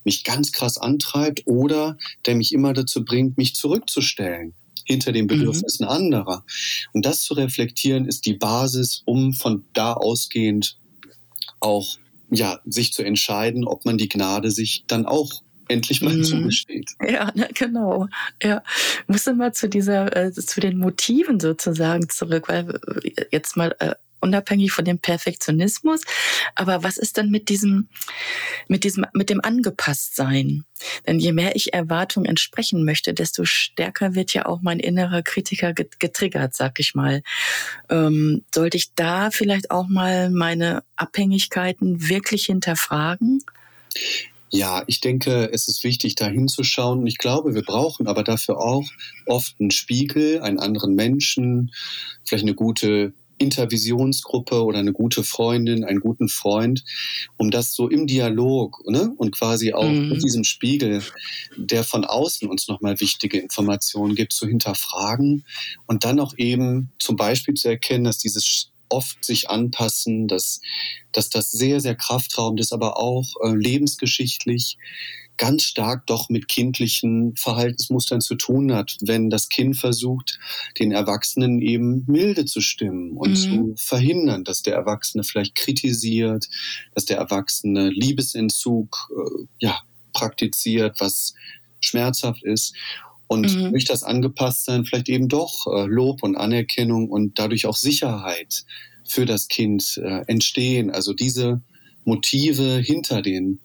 mich 0.05 0.23
ganz 0.23 0.53
krass 0.53 0.77
antreibt 0.77 1.45
oder 1.45 1.97
der 2.25 2.35
mich 2.35 2.53
immer 2.53 2.73
dazu 2.73 3.03
bringt, 3.03 3.37
mich 3.37 3.55
zurückzustellen 3.55 4.53
hinter 4.85 5.11
den. 5.11 5.27
Bedürfnissen 5.27 5.85
mhm. 5.85 5.91
anderer. 5.91 6.45
Und 6.93 7.05
das 7.05 7.19
zu 7.21 7.33
reflektieren 7.35 8.05
ist 8.05 8.25
die 8.25 8.33
Basis, 8.33 9.03
um 9.05 9.33
von 9.33 9.65
da 9.73 9.93
ausgehend 9.93 10.79
auch 11.59 11.97
ja, 12.31 12.59
sich 12.65 12.93
zu 12.93 13.03
entscheiden, 13.03 13.65
ob 13.65 13.85
man 13.85 13.97
die 13.97 14.09
Gnade 14.09 14.51
sich 14.51 14.83
dann 14.87 15.05
auch 15.05 15.43
endlich 15.67 16.01
mal 16.01 16.15
mhm. 16.15 16.23
zugesteht. 16.23 16.91
Ja, 17.07 17.31
na, 17.35 17.47
genau. 17.53 18.07
Ja, 18.41 18.63
musste 19.07 19.33
mal 19.33 19.53
zu 19.53 19.69
dieser, 19.69 20.15
äh, 20.15 20.31
zu 20.31 20.59
den 20.59 20.77
Motiven 20.77 21.39
sozusagen 21.39 22.09
zurück, 22.09 22.49
weil 22.49 22.79
äh, 23.15 23.25
jetzt 23.31 23.55
mal 23.55 23.75
äh, 23.79 23.95
unabhängig 24.21 24.71
von 24.71 24.85
dem 24.85 24.99
Perfektionismus. 24.99 26.01
Aber 26.55 26.83
was 26.83 26.97
ist 26.97 27.17
denn 27.17 27.29
mit 27.29 27.49
diesem, 27.49 27.89
mit 28.67 28.83
diesem, 28.83 29.05
mit 29.13 29.29
dem 29.29 29.41
Angepasstsein? 29.41 30.65
Denn 31.05 31.19
je 31.19 31.33
mehr 31.33 31.55
ich 31.55 31.73
Erwartungen 31.73 32.25
entsprechen 32.25 32.85
möchte, 32.85 33.13
desto 33.13 33.45
stärker 33.45 34.15
wird 34.15 34.33
ja 34.33 34.45
auch 34.45 34.61
mein 34.61 34.79
innerer 34.79 35.21
Kritiker 35.21 35.73
getriggert, 35.73 36.55
sag 36.55 36.79
ich 36.79 36.95
mal. 36.95 37.21
Ähm, 37.89 38.45
sollte 38.53 38.77
ich 38.77 38.93
da 38.95 39.31
vielleicht 39.31 39.71
auch 39.71 39.88
mal 39.88 40.29
meine 40.29 40.83
Abhängigkeiten 40.95 42.09
wirklich 42.09 42.45
hinterfragen? 42.45 43.43
Ja, 44.51 44.83
ich 44.88 44.99
denke, 44.99 45.49
es 45.53 45.67
ist 45.67 45.83
wichtig, 45.83 46.15
da 46.15 46.27
hinzuschauen. 46.27 47.05
Ich 47.05 47.19
glaube, 47.19 47.53
wir 47.53 47.61
brauchen 47.61 48.07
aber 48.07 48.23
dafür 48.23 48.57
auch 48.57 48.89
oft 49.27 49.55
einen 49.59 49.69
Spiegel, 49.69 50.41
einen 50.41 50.57
anderen 50.59 50.95
Menschen, 50.95 51.71
vielleicht 52.23 52.45
eine 52.45 52.55
gute 52.55 53.13
Intervisionsgruppe 53.39 54.63
oder 54.63 54.79
eine 54.79 54.93
gute 54.93 55.24
Freundin, 55.24 55.84
einen 55.84 56.00
guten 56.00 56.29
Freund, 56.29 56.84
um 57.38 57.51
das 57.51 57.74
so 57.74 57.88
im 57.89 58.05
Dialog 58.05 58.84
ne? 58.88 59.13
und 59.17 59.31
quasi 59.31 59.74
auch 59.74 59.89
mhm. 59.89 60.10
mit 60.10 60.24
diesem 60.24 60.43
Spiegel, 60.43 61.01
der 61.58 61.84
von 61.84 62.05
außen 62.05 62.48
uns 62.48 62.67
nochmal 62.67 63.00
wichtige 63.00 63.39
Informationen 63.39 64.15
gibt, 64.15 64.34
zu 64.34 64.48
hinterfragen 64.48 65.46
und 65.88 66.03
dann 66.03 66.19
auch 66.19 66.34
eben 66.38 66.91
zum 67.00 67.15
Beispiel 67.15 67.55
zu 67.55 67.69
erkennen, 67.69 68.03
dass 68.03 68.19
dieses 68.19 68.72
oft 68.89 69.24
sich 69.24 69.50
anpassen, 69.50 70.27
dass, 70.27 70.62
dass 71.12 71.29
das 71.29 71.51
sehr, 71.51 71.79
sehr 71.79 71.96
kraftraubend 71.96 72.60
ist, 72.60 72.74
aber 72.74 72.98
auch 72.98 73.25
äh, 73.43 73.53
lebensgeschichtlich 73.53 74.77
ganz 75.39 75.63
stark 75.63 76.05
doch 76.05 76.29
mit 76.29 76.48
kindlichen 76.48 77.36
Verhaltensmustern 77.36 78.22
zu 78.22 78.36
tun 78.36 78.74
hat, 78.74 78.98
wenn 79.01 79.31
das 79.31 79.50
Kind 79.50 79.77
versucht, 79.77 80.38
den 80.77 80.91
Erwachsenen 80.91 81.62
eben 81.62 82.03
milde 82.08 82.46
zu 82.46 82.62
stimmen 82.62 83.17
und 83.17 83.31
mhm. 83.31 83.36
zu 83.36 83.74
verhindern, 83.77 84.43
dass 84.43 84.62
der 84.62 84.75
Erwachsene 84.75 85.24
vielleicht 85.24 85.55
kritisiert, 85.55 86.48
dass 86.93 87.05
der 87.05 87.17
Erwachsene 87.17 87.89
Liebesentzug 87.89 89.10
äh, 89.12 89.46
ja, 89.60 89.79
praktiziert, 90.13 91.00
was 91.00 91.34
schmerzhaft 91.79 92.43
ist. 92.43 92.75
Und 93.27 93.55
mhm. 93.55 93.72
durch 93.72 93.86
das 93.86 94.03
Angepasstsein 94.03 94.86
vielleicht 94.86 95.08
eben 95.08 95.29
doch 95.29 95.67
äh, 95.67 95.86
Lob 95.86 96.22
und 96.22 96.36
Anerkennung 96.36 97.10
und 97.10 97.39
dadurch 97.39 97.65
auch 97.65 97.77
Sicherheit 97.77 98.65
für 99.08 99.25
das 99.25 99.48
Kind 99.48 100.00
äh, 100.03 100.22
entstehen. 100.27 100.91
Also 100.91 101.13
diese 101.13 101.62
Motive 102.03 102.79
hinter 102.79 103.22
den 103.22 103.60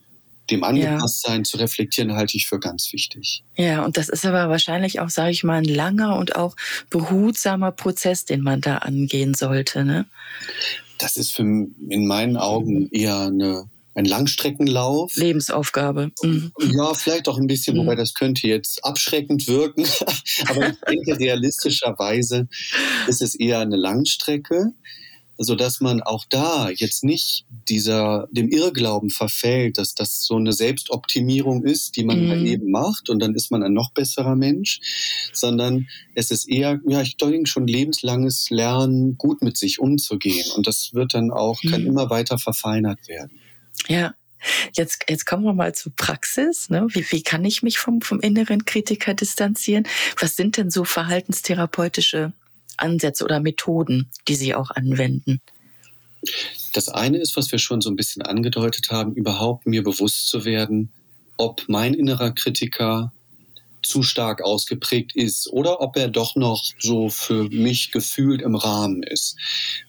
dem 0.50 0.64
Angepasstsein 0.64 1.38
ja. 1.38 1.42
zu 1.44 1.56
reflektieren, 1.56 2.14
halte 2.14 2.36
ich 2.36 2.46
für 2.46 2.60
ganz 2.60 2.92
wichtig. 2.92 3.44
Ja, 3.56 3.84
und 3.84 3.96
das 3.96 4.08
ist 4.08 4.26
aber 4.26 4.48
wahrscheinlich 4.48 5.00
auch, 5.00 5.10
sage 5.10 5.30
ich 5.30 5.44
mal, 5.44 5.58
ein 5.58 5.64
langer 5.64 6.16
und 6.16 6.36
auch 6.36 6.54
behutsamer 6.90 7.72
Prozess, 7.72 8.24
den 8.24 8.42
man 8.42 8.60
da 8.60 8.78
angehen 8.78 9.34
sollte. 9.34 9.84
Ne? 9.84 10.06
Das 10.98 11.16
ist 11.16 11.32
für, 11.32 11.42
in 11.42 12.06
meinen 12.06 12.36
Augen 12.36 12.88
eher 12.90 13.20
eine 13.20 13.68
ein 13.96 14.04
Langstreckenlauf. 14.06 15.14
Lebensaufgabe. 15.16 16.10
Mhm. 16.22 16.52
Ja, 16.76 16.94
vielleicht 16.94 17.28
auch 17.28 17.38
ein 17.38 17.46
bisschen, 17.46 17.76
mhm. 17.76 17.82
wobei 17.82 17.94
das 17.94 18.14
könnte 18.14 18.48
jetzt 18.48 18.84
abschreckend 18.84 19.46
wirken. 19.46 19.84
Aber 20.48 20.70
ich 20.70 20.80
denke, 20.88 21.18
realistischerweise 21.18 22.48
ist 23.06 23.22
es 23.22 23.34
eher 23.36 23.60
eine 23.60 23.76
Langstrecke 23.76 24.72
so 25.36 25.54
dass 25.54 25.80
man 25.80 26.02
auch 26.02 26.24
da 26.28 26.70
jetzt 26.70 27.04
nicht 27.04 27.46
dieser 27.68 28.28
dem 28.30 28.48
Irrglauben 28.48 29.10
verfällt, 29.10 29.78
dass 29.78 29.94
das 29.94 30.24
so 30.24 30.36
eine 30.36 30.52
Selbstoptimierung 30.52 31.64
ist, 31.64 31.96
die 31.96 32.04
man 32.04 32.24
mhm. 32.24 32.46
eben 32.46 32.70
macht 32.70 33.10
und 33.10 33.20
dann 33.20 33.34
ist 33.34 33.50
man 33.50 33.62
ein 33.62 33.72
noch 33.72 33.92
besserer 33.92 34.36
Mensch, 34.36 34.80
sondern 35.32 35.88
es 36.14 36.30
ist 36.30 36.48
eher, 36.48 36.80
ja, 36.86 37.02
ich 37.02 37.16
denke 37.16 37.48
schon 37.48 37.66
lebenslanges 37.66 38.50
Lernen, 38.50 39.16
gut 39.16 39.42
mit 39.42 39.56
sich 39.56 39.78
umzugehen 39.80 40.46
und 40.56 40.66
das 40.66 40.90
wird 40.92 41.14
dann 41.14 41.30
auch 41.30 41.62
mhm. 41.62 41.70
kann 41.70 41.86
immer 41.86 42.10
weiter 42.10 42.38
verfeinert 42.38 43.08
werden. 43.08 43.40
Ja, 43.88 44.14
Jetzt, 44.76 45.06
jetzt 45.08 45.24
kommen 45.24 45.44
wir 45.44 45.54
mal 45.54 45.74
zur 45.74 45.94
Praxis. 45.96 46.68
Ne? 46.68 46.86
Wie, 46.90 47.04
wie 47.10 47.22
kann 47.22 47.46
ich 47.46 47.62
mich 47.62 47.78
vom, 47.78 48.02
vom 48.02 48.20
inneren 48.20 48.66
Kritiker 48.66 49.14
distanzieren? 49.14 49.86
Was 50.20 50.36
sind 50.36 50.58
denn 50.58 50.70
so 50.70 50.84
verhaltenstherapeutische 50.84 52.34
Ansätze 52.78 53.25
oder 53.25 53.40
Methoden, 53.40 54.11
die 54.28 54.35
Sie 54.35 54.54
auch 54.54 54.71
anwenden? 54.71 55.40
Das 56.73 56.88
eine 56.88 57.19
ist, 57.19 57.37
was 57.37 57.52
wir 57.52 57.59
schon 57.59 57.81
so 57.81 57.90
ein 57.90 57.97
bisschen 57.97 58.23
angedeutet 58.23 58.90
haben, 58.90 59.14
überhaupt 59.14 59.66
mir 59.66 59.83
bewusst 59.83 60.28
zu 60.28 60.45
werden, 60.45 60.93
ob 61.37 61.64
mein 61.69 61.95
innerer 61.95 62.33
Kritiker 62.33 63.12
zu 63.85 64.02
stark 64.02 64.43
ausgeprägt 64.43 65.14
ist 65.14 65.52
oder 65.52 65.81
ob 65.81 65.97
er 65.97 66.09
doch 66.09 66.37
noch 66.37 66.62
so 66.78 67.11
für 67.11 67.49
mich 67.50 67.93
gefühlt 67.93 68.43
im 68.43 68.54
Rahmen 68.54 69.02
ist. 69.02 69.37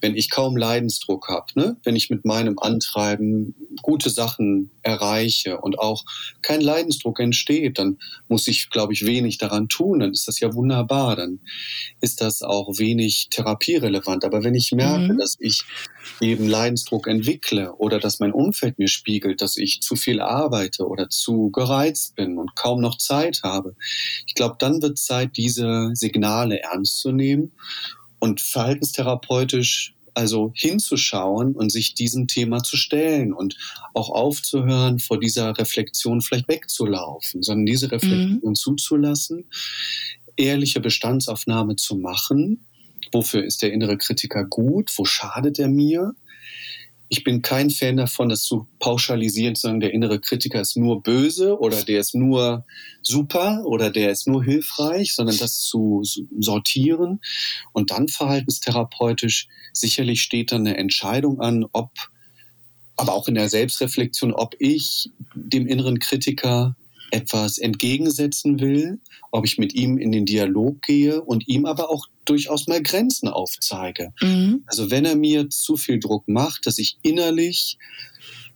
Wenn 0.01 0.15
ich 0.15 0.30
kaum 0.30 0.58
Leidensdruck 0.58 1.30
habe, 1.30 1.46
ne? 1.56 1.77
wenn 1.84 1.96
ich 1.96 2.10
mit 2.10 2.25
meinem 2.25 2.60
Antreiben 2.60 3.56
gute 3.82 4.10
Sachen 4.10 4.70
erreiche 4.86 5.60
und 5.60 5.80
auch 5.80 6.06
kein 6.42 6.62
Leidensdruck 6.62 7.20
entsteht, 7.20 7.80
dann 7.80 7.98
muss 8.27 8.48
ich, 8.48 8.70
glaube 8.70 8.94
ich, 8.94 9.06
wenig 9.06 9.38
daran 9.38 9.68
tun. 9.68 10.00
Dann 10.00 10.12
ist 10.12 10.27
das 10.27 10.39
ja 10.39 10.54
wunderbar. 10.54 11.15
Dann 11.15 11.39
ist 12.01 12.22
das 12.22 12.44
auch 12.44 12.77
wenig 12.77 13.27
therapierelevant. 13.32 14.24
Aber 14.24 14.44
wenn 14.44 14.54
ich 14.54 14.72
merke, 14.72 15.13
mhm. 15.13 15.18
dass 15.18 15.36
ich 15.39 15.63
eben 16.22 16.48
Leidensdruck 16.48 17.08
entwickle 17.08 17.74
oder 17.74 18.00
dass 18.00 18.20
mein 18.20 18.32
Umfeld 18.32 18.77
mir 18.77 18.88
spiegelt, 18.88 19.42
dass 19.42 19.58
ich 19.58 19.82
zu 19.82 19.96
viel 19.96 20.22
arbeite 20.22 20.88
oder 20.88 21.10
zu 21.10 21.50
gereizt 21.50 22.15
bin 22.15 22.38
und 22.38 22.56
kaum 22.56 22.80
noch 22.80 22.98
Zeit 22.98 23.42
habe, 23.44 23.75
ich 24.27 24.36
glaube, 24.36 24.56
dann 24.60 24.82
wird 24.82 25.00
Zeit, 25.00 25.36
diese 25.36 25.89
Signale 25.94 26.62
ernst 26.62 27.00
zu 27.00 27.12
nehmen 27.12 27.54
und 28.20 28.39
verhaltenstherapeutisch 28.39 29.94
also 30.15 30.51
hinzuschauen 30.55 31.55
und 31.55 31.72
sich 31.72 31.93
diesem 31.93 32.27
Thema 32.27 32.63
zu 32.63 32.77
stellen 32.77 33.34
und 33.34 33.57
auch 33.93 34.10
aufzuhören, 34.10 35.00
vor 35.00 35.19
dieser 35.19 35.57
Reflexion 35.57 36.22
vielleicht 36.22 36.48
wegzulaufen, 36.48 37.43
sondern 37.43 37.65
diese 37.65 37.91
Reflexion 37.91 38.41
mhm. 38.43 38.55
zuzulassen, 38.55 39.45
ehrliche 40.38 40.79
Bestandsaufnahme 40.79 41.75
zu 41.75 41.95
machen. 41.95 42.65
Wofür 43.12 43.43
ist 43.43 43.62
der 43.62 43.74
innere 43.74 43.98
Kritiker 43.98 44.45
gut? 44.45 44.89
Wo 44.98 45.05
schadet 45.05 45.60
er 45.60 45.67
mir? 45.67 46.13
Ich 47.07 47.24
bin 47.24 47.41
kein 47.41 47.69
Fan 47.69 47.97
davon, 47.97 48.29
das 48.29 48.43
zu 48.43 48.67
pauschalisieren, 48.79 49.55
zu 49.55 49.67
sagen, 49.67 49.79
der 49.79 49.93
innere 49.93 50.19
Kritiker 50.19 50.62
ist 50.62 50.75
nur 50.75 51.03
böse 51.03 51.59
oder 51.59 51.83
der 51.83 52.00
ist 52.00 52.15
nur 52.15 52.65
super 53.03 53.63
oder 53.65 53.91
der 53.91 54.12
ist 54.12 54.27
nur 54.27 54.43
hilfreich, 54.43 55.13
sondern 55.13 55.38
das 55.38 55.62
zu 55.62 56.01
sortieren. 56.39 57.21
Und 57.74 57.91
dann 57.91 58.07
verhaltenstherapeutisch 58.07 59.47
sicherlich 59.71 60.21
steht 60.21 60.51
dann 60.51 60.65
eine 60.65 60.77
Entscheidung 60.77 61.39
an, 61.39 61.65
ob, 61.74 61.91
aber 62.95 63.13
auch 63.13 63.27
in 63.27 63.35
der 63.35 63.50
Selbstreflexion, 63.50 64.33
ob 64.33 64.55
ich 64.57 65.12
dem 65.35 65.67
inneren 65.67 66.00
Kritiker 66.00 66.75
etwas 67.12 67.57
entgegensetzen 67.57 68.59
will, 68.59 69.00
ob 69.31 69.45
ich 69.45 69.57
mit 69.57 69.74
ihm 69.74 69.97
in 69.97 70.12
den 70.12 70.25
Dialog 70.25 70.81
gehe 70.81 71.21
und 71.21 71.47
ihm 71.47 71.65
aber 71.65 71.89
auch 71.89 72.05
durchaus 72.25 72.67
mal 72.67 72.81
Grenzen 72.81 73.27
aufzeige. 73.27 74.13
Mhm. 74.21 74.63
Also 74.65 74.91
wenn 74.91 75.05
er 75.05 75.15
mir 75.15 75.50
zu 75.50 75.77
viel 75.77 76.00
Druck 76.00 76.27
macht, 76.27 76.65
dass 76.65 76.77
ich 76.77 76.97
innerlich 77.01 77.77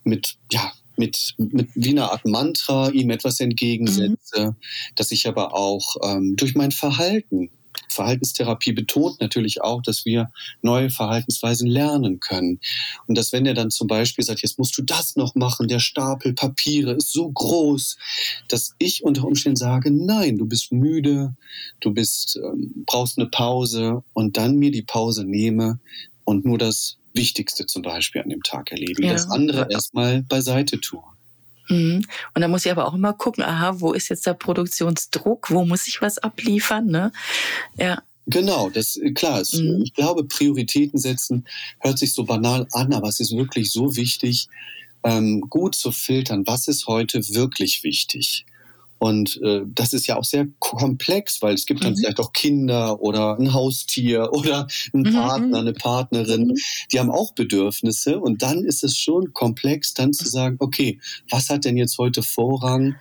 mit, 0.03 0.37
ja, 0.51 0.73
mit, 0.97 1.35
mit 1.37 1.69
wie 1.75 1.91
einer 1.91 2.11
Art 2.11 2.25
Mantra 2.25 2.89
ihm 2.89 3.09
etwas 3.09 3.39
entgegensetze, 3.39 4.51
mhm. 4.51 4.55
dass 4.95 5.11
ich 5.11 5.27
aber 5.27 5.53
auch 5.55 5.95
ähm, 6.03 6.35
durch 6.35 6.55
mein 6.55 6.71
Verhalten 6.71 7.49
Verhaltenstherapie 7.89 8.73
betont 8.73 9.19
natürlich 9.19 9.61
auch, 9.61 9.81
dass 9.81 10.05
wir 10.05 10.31
neue 10.61 10.89
Verhaltensweisen 10.89 11.67
lernen 11.67 12.19
können. 12.19 12.59
Und 13.07 13.17
dass 13.17 13.31
wenn 13.31 13.45
er 13.45 13.53
dann 13.53 13.71
zum 13.71 13.87
Beispiel 13.87 14.23
sagt, 14.23 14.41
jetzt 14.41 14.59
musst 14.59 14.77
du 14.77 14.81
das 14.81 15.15
noch 15.15 15.35
machen, 15.35 15.67
der 15.67 15.79
Stapel 15.79 16.33
Papiere 16.33 16.93
ist 16.93 17.11
so 17.11 17.29
groß, 17.29 17.97
dass 18.47 18.75
ich 18.79 19.03
unter 19.03 19.25
Umständen 19.25 19.57
sage, 19.57 19.91
nein, 19.91 20.37
du 20.37 20.45
bist 20.45 20.71
müde, 20.71 21.35
du 21.79 21.91
bist, 21.91 22.39
ähm, 22.43 22.83
brauchst 22.85 23.17
eine 23.17 23.29
Pause 23.29 24.03
und 24.13 24.37
dann 24.37 24.55
mir 24.55 24.71
die 24.71 24.83
Pause 24.83 25.23
nehme 25.23 25.79
und 26.23 26.45
nur 26.45 26.57
das 26.57 26.97
Wichtigste 27.13 27.65
zum 27.65 27.81
Beispiel 27.81 28.21
an 28.21 28.29
dem 28.29 28.43
Tag 28.43 28.71
erledigen. 28.71 29.03
Ja. 29.03 29.13
Das 29.13 29.29
andere 29.29 29.67
erstmal 29.69 30.21
beiseite 30.23 30.79
tue. 30.79 31.03
Mhm. 31.69 32.05
Und 32.33 32.41
da 32.41 32.47
muss 32.47 32.65
ich 32.65 32.71
aber 32.71 32.87
auch 32.87 32.93
immer 32.93 33.13
gucken, 33.13 33.43
aha, 33.43 33.79
wo 33.79 33.93
ist 33.93 34.09
jetzt 34.09 34.25
der 34.25 34.33
Produktionsdruck, 34.33 35.51
wo 35.51 35.65
muss 35.65 35.87
ich 35.87 36.01
was 36.01 36.17
abliefern, 36.17 36.87
ne? 36.87 37.11
Ja. 37.77 38.01
Genau, 38.25 38.69
das 38.69 38.99
klar 39.15 39.41
ist. 39.41 39.55
Mhm. 39.55 39.81
Ich 39.83 39.93
glaube, 39.93 40.23
Prioritäten 40.23 40.99
setzen 40.99 41.47
hört 41.79 41.97
sich 41.97 42.13
so 42.13 42.25
banal 42.25 42.67
an, 42.71 42.93
aber 42.93 43.07
es 43.07 43.19
ist 43.19 43.35
wirklich 43.35 43.71
so 43.71 43.95
wichtig, 43.95 44.47
ähm, 45.03 45.41
gut 45.49 45.75
zu 45.75 45.91
filtern, 45.91 46.45
was 46.45 46.67
ist 46.67 46.87
heute 46.87 47.27
wirklich 47.29 47.83
wichtig. 47.83 48.45
Und 48.99 49.41
äh, 49.41 49.61
das 49.65 49.93
ist 49.93 50.07
ja 50.07 50.17
auch 50.17 50.25
sehr 50.25 50.47
komplex, 50.59 51.41
weil 51.41 51.53
es 51.53 51.65
gibt 51.65 51.83
dann 51.83 51.93
mhm. 51.93 51.97
vielleicht 51.97 52.19
auch 52.19 52.33
Kinder 52.33 53.01
oder 53.01 53.39
ein 53.39 53.53
Haustier 53.53 54.29
oder 54.33 54.67
einen 54.93 55.03
mhm. 55.03 55.13
Partner, 55.13 55.47
mhm. 55.47 55.67
eine 55.67 55.73
Partnerin, 55.73 56.47
mhm. 56.47 56.55
die 56.91 56.99
haben 56.99 57.09
auch 57.09 57.33
Bedürfnisse. 57.33 58.19
Und 58.19 58.41
dann 58.41 58.63
ist 58.63 58.83
es 58.83 58.97
schon 58.97 59.33
komplex, 59.33 59.93
dann 59.93 60.13
zu 60.13 60.27
sagen, 60.27 60.57
okay, 60.59 60.99
was 61.29 61.49
hat 61.49 61.65
denn 61.65 61.77
jetzt 61.77 61.97
heute 61.97 62.21
Vorrang? 62.21 62.95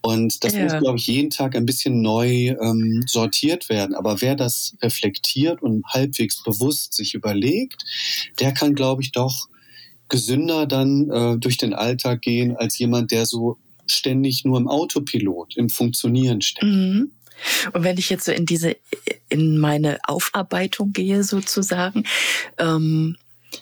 Und 0.00 0.42
das 0.42 0.54
ja. 0.54 0.64
muss, 0.64 0.78
glaube 0.78 0.98
ich, 0.98 1.06
jeden 1.06 1.30
Tag 1.30 1.54
ein 1.54 1.66
bisschen 1.66 2.02
neu 2.02 2.56
ähm, 2.60 3.04
sortiert 3.06 3.68
werden. 3.68 3.94
Aber 3.94 4.20
wer 4.20 4.34
das 4.34 4.76
reflektiert 4.82 5.62
und 5.62 5.84
halbwegs 5.86 6.42
bewusst 6.42 6.94
sich 6.94 7.14
überlegt, 7.14 7.84
der 8.40 8.52
kann, 8.52 8.74
glaube 8.74 9.02
ich, 9.02 9.12
doch 9.12 9.48
gesünder 10.08 10.66
dann 10.66 11.08
äh, 11.08 11.38
durch 11.38 11.56
den 11.56 11.72
Alltag 11.72 12.20
gehen 12.20 12.56
als 12.56 12.78
jemand, 12.78 13.12
der 13.12 13.26
so 13.26 13.58
ständig 13.92 14.44
nur 14.44 14.58
im 14.58 14.68
Autopilot, 14.68 15.56
im 15.56 15.68
Funktionieren 15.68 16.40
steckt. 16.40 16.66
Mhm. 16.66 17.12
Und 17.72 17.82
wenn 17.82 17.98
ich 17.98 18.08
jetzt 18.08 18.24
so 18.24 18.32
in 18.32 18.46
diese, 18.46 18.76
in 19.28 19.58
meine 19.58 19.98
Aufarbeitung 20.04 20.92
gehe 20.92 21.24
sozusagen, 21.24 22.04
ähm, 22.58 23.16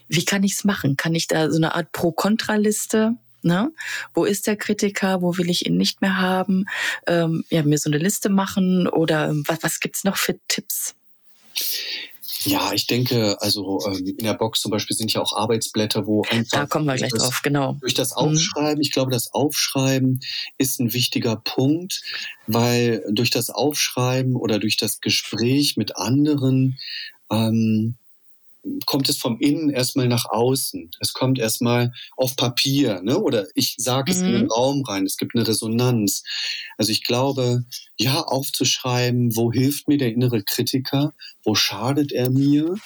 wie 0.08 0.24
kann 0.24 0.42
ich 0.42 0.52
es 0.52 0.64
machen? 0.64 0.96
Kann 0.96 1.14
ich 1.14 1.26
da 1.26 1.50
so 1.50 1.56
eine 1.56 1.74
Art 1.74 1.92
Pro-Kontra-Liste 1.92 3.16
Ne? 3.42 3.72
Wo 4.12 4.24
ist 4.24 4.46
der 4.46 4.56
Kritiker? 4.56 5.22
Wo 5.22 5.38
will 5.38 5.48
ich 5.48 5.66
ihn 5.66 5.76
nicht 5.76 6.02
mehr 6.02 6.18
haben? 6.18 6.66
Ähm, 7.06 7.44
ja, 7.48 7.62
mir 7.62 7.78
so 7.78 7.88
eine 7.88 7.98
Liste 7.98 8.28
machen 8.28 8.86
oder 8.86 9.32
was, 9.46 9.62
was 9.62 9.80
gibt's 9.80 10.04
noch 10.04 10.16
für 10.16 10.38
Tipps? 10.48 10.94
Ja, 12.42 12.72
ich 12.72 12.86
denke, 12.86 13.36
also 13.40 13.80
ähm, 13.86 14.06
in 14.06 14.24
der 14.24 14.34
Box 14.34 14.60
zum 14.60 14.70
Beispiel 14.70 14.96
sind 14.96 15.12
ja 15.12 15.20
auch 15.20 15.36
Arbeitsblätter, 15.36 16.06
wo 16.06 16.22
einfach. 16.30 16.60
Da 16.60 16.66
kommen 16.66 16.86
wir 16.86 16.96
gleich 16.96 17.12
das, 17.12 17.22
drauf, 17.22 17.40
genau. 17.42 17.76
Durch 17.80 17.94
das 17.94 18.10
mhm. 18.10 18.16
Aufschreiben, 18.16 18.76
mhm. 18.76 18.80
ich 18.80 18.92
glaube, 18.92 19.10
das 19.10 19.32
Aufschreiben 19.32 20.20
ist 20.56 20.80
ein 20.80 20.92
wichtiger 20.92 21.36
Punkt, 21.36 22.02
weil 22.46 23.04
durch 23.10 23.30
das 23.30 23.50
Aufschreiben 23.50 24.36
oder 24.36 24.58
durch 24.58 24.76
das 24.76 25.00
Gespräch 25.00 25.76
mit 25.76 25.96
anderen 25.96 26.78
ähm, 27.30 27.96
kommt 28.86 29.08
es 29.08 29.16
vom 29.16 29.38
Innen 29.40 29.70
erstmal 29.70 30.08
nach 30.08 30.26
außen. 30.26 30.90
Es 31.00 31.12
kommt 31.12 31.38
erstmal 31.38 31.92
auf 32.16 32.36
Papier, 32.36 33.00
ne? 33.02 33.18
Oder 33.18 33.46
ich 33.54 33.74
sage 33.78 34.12
es 34.12 34.18
mhm. 34.18 34.26
in 34.26 34.32
den 34.32 34.42
mhm. 34.44 34.50
Raum 34.50 34.84
rein. 34.84 35.06
Es 35.06 35.16
gibt 35.16 35.34
eine 35.34 35.46
Resonanz. 35.46 36.22
Also 36.76 36.92
ich 36.92 37.02
glaube, 37.02 37.64
ja, 37.98 38.20
aufzuschreiben, 38.20 39.36
wo 39.36 39.52
hilft 39.52 39.88
mir 39.88 39.98
der 39.98 40.12
innere 40.12 40.42
Kritiker? 40.42 41.14
Wo 41.42 41.54
schadet 41.54 42.12
er 42.12 42.30
mir? 42.30 42.76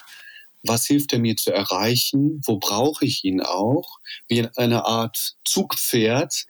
Was 0.66 0.86
hilft 0.86 1.12
er 1.12 1.18
mir 1.18 1.36
zu 1.36 1.52
erreichen, 1.52 2.40
wo 2.44 2.58
brauche 2.58 3.04
ich 3.04 3.24
ihn 3.24 3.40
auch, 3.40 3.98
wie 4.28 4.46
eine 4.56 4.86
Art 4.86 5.34
Zugpferd, 5.44 6.46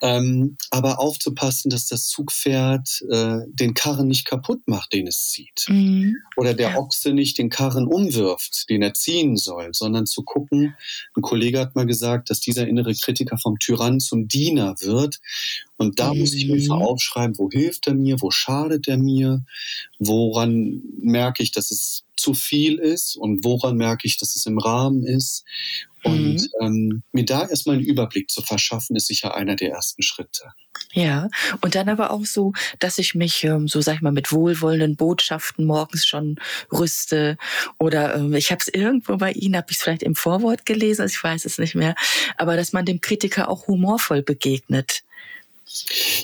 ähm, 0.00 0.56
aber 0.70 1.00
aufzupassen, 1.00 1.70
dass 1.70 1.86
das 1.88 2.06
Zugpferd 2.06 3.02
äh, 3.10 3.38
den 3.48 3.74
Karren 3.74 4.06
nicht 4.06 4.24
kaputt 4.26 4.60
macht, 4.66 4.92
den 4.92 5.06
es 5.08 5.30
zieht. 5.30 5.66
Mhm. 5.68 6.16
Oder 6.36 6.54
der. 6.54 6.78
Ochse 6.78 7.12
nicht 7.12 7.38
den 7.38 7.48
Karren 7.48 7.86
umwirft, 7.86 8.68
den 8.68 8.82
er 8.82 8.94
ziehen 8.94 9.36
soll, 9.36 9.70
sondern 9.72 10.06
zu 10.06 10.22
gucken, 10.22 10.74
ein 11.16 11.22
Kollege 11.22 11.58
hat 11.58 11.74
mal 11.74 11.86
gesagt, 11.86 12.30
dass 12.30 12.40
dieser 12.40 12.68
innere 12.68 12.94
Kritiker 12.94 13.38
vom 13.38 13.58
Tyrann 13.58 14.00
zum 14.00 14.28
Diener 14.28 14.76
wird. 14.80 15.18
Und 15.76 15.98
da 15.98 16.12
mhm. 16.12 16.20
muss 16.20 16.34
ich 16.34 16.46
mir 16.46 16.62
mhm. 16.62 16.70
aufschreiben, 16.70 17.38
wo 17.38 17.50
hilft 17.50 17.86
er 17.86 17.94
mir, 17.94 18.20
wo 18.20 18.30
schadet 18.30 18.86
er 18.86 18.98
mir, 18.98 19.44
woran 19.98 20.82
merke 21.00 21.42
ich, 21.42 21.50
dass 21.52 21.70
es 21.70 22.04
zu 22.18 22.34
viel 22.34 22.78
ist 22.78 23.16
und 23.16 23.44
woran 23.44 23.76
merke 23.76 24.06
ich, 24.06 24.18
dass 24.18 24.36
es 24.36 24.46
im 24.46 24.58
Rahmen 24.58 25.04
ist. 25.04 25.44
Und 26.04 26.34
mhm. 26.34 26.48
ähm, 26.60 27.02
mir 27.12 27.24
da 27.24 27.46
erstmal 27.48 27.76
einen 27.76 27.84
Überblick 27.84 28.30
zu 28.30 28.40
verschaffen, 28.42 28.94
ist 28.94 29.08
sicher 29.08 29.34
einer 29.34 29.56
der 29.56 29.72
ersten 29.72 30.02
Schritte. 30.02 30.44
Ja, 30.92 31.28
und 31.60 31.74
dann 31.74 31.88
aber 31.88 32.12
auch 32.12 32.24
so, 32.24 32.52
dass 32.78 32.98
ich 32.98 33.14
mich, 33.14 33.42
ähm, 33.42 33.66
so 33.66 33.80
sag 33.80 33.96
ich 33.96 34.00
mal, 34.00 34.12
mit 34.12 34.30
wohlwollenden 34.30 34.96
Botschaften 34.96 35.66
morgens 35.66 36.06
schon 36.06 36.36
rüste. 36.72 37.36
Oder 37.78 38.14
ähm, 38.14 38.32
ich 38.34 38.52
habe 38.52 38.60
es 38.60 38.68
irgendwo 38.68 39.16
bei 39.16 39.32
Ihnen, 39.32 39.56
habe 39.56 39.66
ich 39.70 39.76
es 39.76 39.82
vielleicht 39.82 40.04
im 40.04 40.14
Vorwort 40.14 40.66
gelesen, 40.66 41.02
also 41.02 41.12
ich 41.12 41.22
weiß 41.22 41.44
es 41.44 41.58
nicht 41.58 41.74
mehr, 41.74 41.94
aber 42.36 42.56
dass 42.56 42.72
man 42.72 42.84
dem 42.84 43.00
Kritiker 43.00 43.48
auch 43.48 43.66
humorvoll 43.66 44.22
begegnet. 44.22 45.02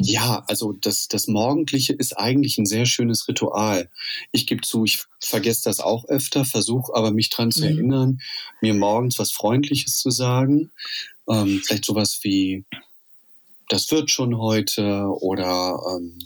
Ja, 0.00 0.44
also 0.46 0.72
das, 0.72 1.08
das 1.08 1.26
Morgendliche 1.26 1.92
ist 1.92 2.16
eigentlich 2.16 2.58
ein 2.58 2.66
sehr 2.66 2.86
schönes 2.86 3.28
Ritual. 3.28 3.90
Ich 4.32 4.46
gebe 4.46 4.62
zu, 4.62 4.84
ich 4.84 5.04
vergesse 5.20 5.64
das 5.64 5.80
auch 5.80 6.06
öfter, 6.06 6.44
versuche 6.44 6.94
aber 6.94 7.10
mich 7.10 7.30
dran 7.30 7.50
zu 7.50 7.60
mhm. 7.60 7.66
erinnern, 7.66 8.20
mir 8.60 8.74
morgens 8.74 9.18
was 9.18 9.32
Freundliches 9.32 9.98
zu 9.98 10.10
sagen. 10.10 10.72
Ähm, 11.28 11.60
vielleicht 11.64 11.84
sowas 11.84 12.20
wie, 12.22 12.64
das 13.68 13.90
wird 13.90 14.10
schon 14.10 14.38
heute 14.38 15.06
oder 15.20 15.78
ähm, 15.96 16.18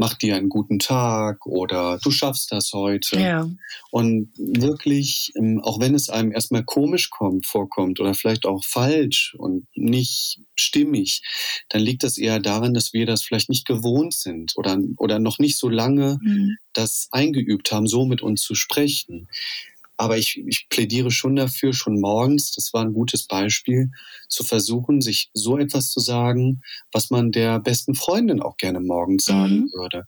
mach 0.00 0.14
dir 0.14 0.34
einen 0.34 0.48
guten 0.48 0.78
Tag 0.78 1.44
oder 1.44 1.98
du 2.02 2.10
schaffst 2.10 2.52
das 2.52 2.72
heute. 2.72 3.20
Ja. 3.20 3.50
Und 3.90 4.30
wirklich, 4.38 5.30
ähm, 5.36 5.60
auch 5.62 5.78
wenn 5.78 5.94
es 5.94 6.08
einem 6.08 6.32
erstmal 6.32 6.64
komisch 6.64 7.10
kommt, 7.10 7.46
vorkommt 7.46 8.00
oder 8.00 8.14
vielleicht 8.14 8.46
auch 8.46 8.64
falsch 8.64 9.34
und 9.36 9.66
nicht 9.74 10.40
stimmig, 10.54 11.20
dann 11.68 11.82
liegt 11.82 12.02
das 12.02 12.16
eher 12.16 12.40
daran, 12.40 12.72
dass 12.72 12.94
wir 12.94 13.04
das 13.04 13.20
vielleicht 13.20 13.50
nicht 13.50 13.66
gewohnt 13.66 14.14
sind 14.14 14.54
oder, 14.56 14.78
oder 14.96 15.18
noch 15.18 15.38
nicht 15.38 15.58
so 15.58 15.68
lange 15.68 16.18
mhm. 16.22 16.56
das 16.72 17.08
eingeübt 17.10 17.70
haben, 17.70 17.86
so 17.86 18.06
mit 18.06 18.22
uns 18.22 18.40
zu 18.40 18.54
sprechen. 18.54 19.28
Aber 20.00 20.16
ich, 20.16 20.42
ich 20.46 20.70
plädiere 20.70 21.10
schon 21.10 21.36
dafür, 21.36 21.74
schon 21.74 22.00
morgens, 22.00 22.52
das 22.52 22.72
war 22.72 22.80
ein 22.80 22.94
gutes 22.94 23.26
Beispiel, 23.26 23.90
zu 24.30 24.44
versuchen, 24.44 25.02
sich 25.02 25.28
so 25.34 25.58
etwas 25.58 25.90
zu 25.90 26.00
sagen, 26.00 26.62
was 26.90 27.10
man 27.10 27.32
der 27.32 27.60
besten 27.60 27.94
Freundin 27.94 28.40
auch 28.40 28.56
gerne 28.56 28.80
morgens 28.80 29.26
sagen 29.26 29.64
mhm. 29.64 29.72
würde. 29.74 30.06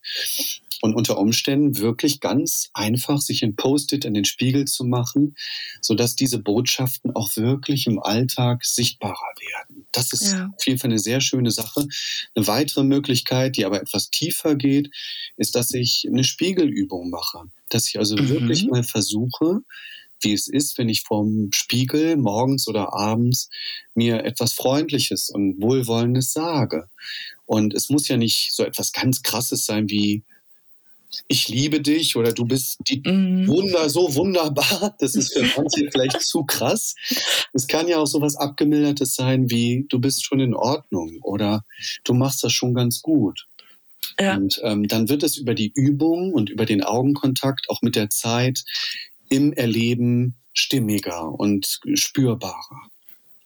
Und 0.81 0.95
unter 0.95 1.19
Umständen 1.19 1.77
wirklich 1.77 2.21
ganz 2.21 2.71
einfach 2.73 3.21
sich 3.21 3.45
ein 3.45 3.55
Post-it 3.55 4.07
in 4.07 4.15
den 4.15 4.25
Spiegel 4.25 4.65
zu 4.65 4.85
machen, 4.85 5.35
sodass 5.83 6.17
diese 6.17 6.39
Botschaften 6.39 7.15
auch 7.15 7.37
wirklich 7.37 7.87
im 7.87 8.03
Alltag 8.03 8.65
sichtbarer 8.65 9.35
werden. 9.41 9.72
Das 9.93 10.13
ist 10.13 10.33
ja. 10.33 10.51
auf 10.57 10.67
jeden 10.67 10.79
Fall 10.79 10.91
eine 10.91 10.99
sehr 10.99 11.21
schöne 11.21 11.51
Sache. 11.51 11.87
Eine 12.35 12.47
weitere 12.47 12.83
Möglichkeit, 12.83 13.57
die 13.57 13.65
aber 13.65 13.81
etwas 13.81 14.11
tiefer 14.11 14.57
geht, 14.57 14.91
ist, 15.37 15.55
dass 15.55 15.73
ich 15.73 16.07
eine 16.09 16.25
Spiegelübung 16.25 17.11
mache 17.11 17.45
dass 17.73 17.89
ich 17.89 17.99
also 17.99 18.17
mhm. 18.17 18.29
wirklich 18.29 18.67
mal 18.67 18.83
versuche, 18.83 19.61
wie 20.21 20.33
es 20.33 20.47
ist, 20.47 20.79
wenn 20.79 20.89
ich 20.89 21.03
vorm 21.03 21.51
Spiegel 21.53 22.17
morgens 22.17 22.69
oder 22.69 22.93
abends 22.93 23.49
mir 23.95 24.25
etwas 24.25 24.53
Freundliches 24.53 25.31
und 25.31 25.61
Wohlwollendes 25.61 26.33
sage. 26.33 26.89
Und 27.45 27.75
es 27.75 27.89
muss 27.89 28.07
ja 28.09 28.17
nicht 28.17 28.53
so 28.53 28.65
etwas 28.65 28.93
ganz 28.93 29.23
Krasses 29.23 29.67
sein 29.67 29.89
wie 29.89 30.23
ich 31.29 31.49
liebe 31.49 31.81
dich 31.81 32.17
oder 32.17 32.33
du 32.33 32.45
bist 32.45 32.79
die 32.89 33.03
mhm. 33.05 33.47
Wunder 33.47 33.89
so 33.89 34.15
wunderbar. 34.15 34.97
Das 34.99 35.15
ist 35.15 35.33
für 35.33 35.45
manche 35.57 35.89
vielleicht 35.91 36.21
zu 36.23 36.45
krass. 36.45 36.95
Es 37.53 37.67
kann 37.67 37.89
ja 37.89 37.99
auch 37.99 38.07
so 38.07 38.21
was 38.21 38.37
abgemildertes 38.37 39.15
sein 39.15 39.51
wie 39.51 39.87
du 39.89 39.99
bist 39.99 40.25
schon 40.25 40.41
in 40.41 40.55
Ordnung 40.55 41.19
oder 41.23 41.65
du 42.05 42.15
machst 42.15 42.45
das 42.45 42.53
schon 42.53 42.75
ganz 42.75 43.03
gut. 43.03 43.47
Ja. 44.21 44.37
Und 44.37 44.61
ähm, 44.63 44.87
dann 44.89 45.09
wird 45.09 45.23
es 45.23 45.37
über 45.37 45.55
die 45.55 45.73
Übung 45.75 46.33
und 46.33 46.51
über 46.51 46.67
den 46.67 46.83
Augenkontakt 46.83 47.69
auch 47.69 47.83
mit 47.83 47.97
der 47.97 48.11
Zeit 48.11 48.65
im 49.29 49.53
Erleben 49.53 50.37
stimmiger 50.53 51.29
und 51.29 51.81
spürbarer. 51.95 52.91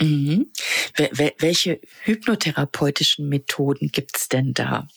Mhm. 0.00 0.50
Welche 1.38 1.80
hypnotherapeutischen 2.02 3.28
Methoden 3.28 3.88
gibt 3.88 4.16
es 4.16 4.28
denn 4.28 4.52
da? 4.52 4.88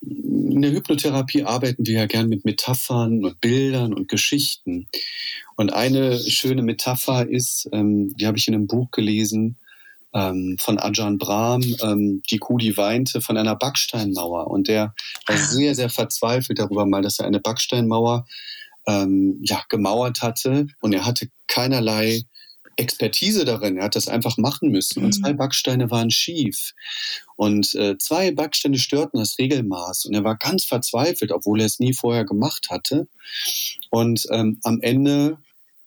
In 0.00 0.62
der 0.62 0.72
Hypnotherapie 0.72 1.44
arbeiten 1.44 1.86
wir 1.86 2.00
ja 2.00 2.06
gern 2.06 2.28
mit 2.28 2.44
Metaphern 2.44 3.24
und 3.24 3.40
Bildern 3.40 3.94
und 3.94 4.08
Geschichten. 4.08 4.88
Und 5.56 5.72
eine 5.72 6.18
schöne 6.18 6.62
Metapher 6.62 7.28
ist, 7.28 7.68
ähm, 7.72 8.14
die 8.16 8.26
habe 8.26 8.38
ich 8.38 8.48
in 8.48 8.54
einem 8.54 8.66
Buch 8.66 8.90
gelesen, 8.90 9.58
ähm, 10.12 10.56
von 10.58 10.78
Ajahn 10.78 11.18
Brahm, 11.18 11.62
ähm, 11.82 12.22
die 12.30 12.38
Kuh, 12.38 12.58
die 12.58 12.76
weinte, 12.76 13.20
von 13.20 13.36
einer 13.36 13.56
Backsteinmauer. 13.56 14.48
Und 14.48 14.68
der 14.68 14.94
war 15.26 15.36
ah. 15.36 15.38
sehr, 15.38 15.74
sehr 15.74 15.90
verzweifelt 15.90 16.58
darüber 16.58 16.86
mal, 16.86 17.02
dass 17.02 17.18
er 17.18 17.26
eine 17.26 17.40
Backsteinmauer 17.40 18.26
ähm, 18.86 19.40
ja, 19.42 19.62
gemauert 19.68 20.22
hatte 20.22 20.66
und 20.80 20.92
er 20.92 21.04
hatte 21.04 21.28
keinerlei 21.46 22.22
Expertise 22.76 23.44
darin. 23.44 23.76
Er 23.76 23.84
hat 23.84 23.96
das 23.96 24.08
einfach 24.08 24.36
machen 24.36 24.70
müssen. 24.70 25.04
Und 25.04 25.12
zwei 25.12 25.32
mhm. 25.32 25.38
Backsteine 25.38 25.90
waren 25.90 26.10
schief. 26.10 26.74
Und 27.36 27.74
äh, 27.74 27.98
zwei 27.98 28.30
Backsteine 28.32 28.78
störten 28.78 29.18
das 29.18 29.38
Regelmaß. 29.38 30.06
Und 30.06 30.14
er 30.14 30.24
war 30.24 30.36
ganz 30.36 30.64
verzweifelt, 30.64 31.32
obwohl 31.32 31.60
er 31.60 31.66
es 31.66 31.78
nie 31.78 31.92
vorher 31.92 32.24
gemacht 32.24 32.68
hatte. 32.70 33.08
Und 33.90 34.26
ähm, 34.30 34.58
am 34.62 34.80
Ende 34.80 35.38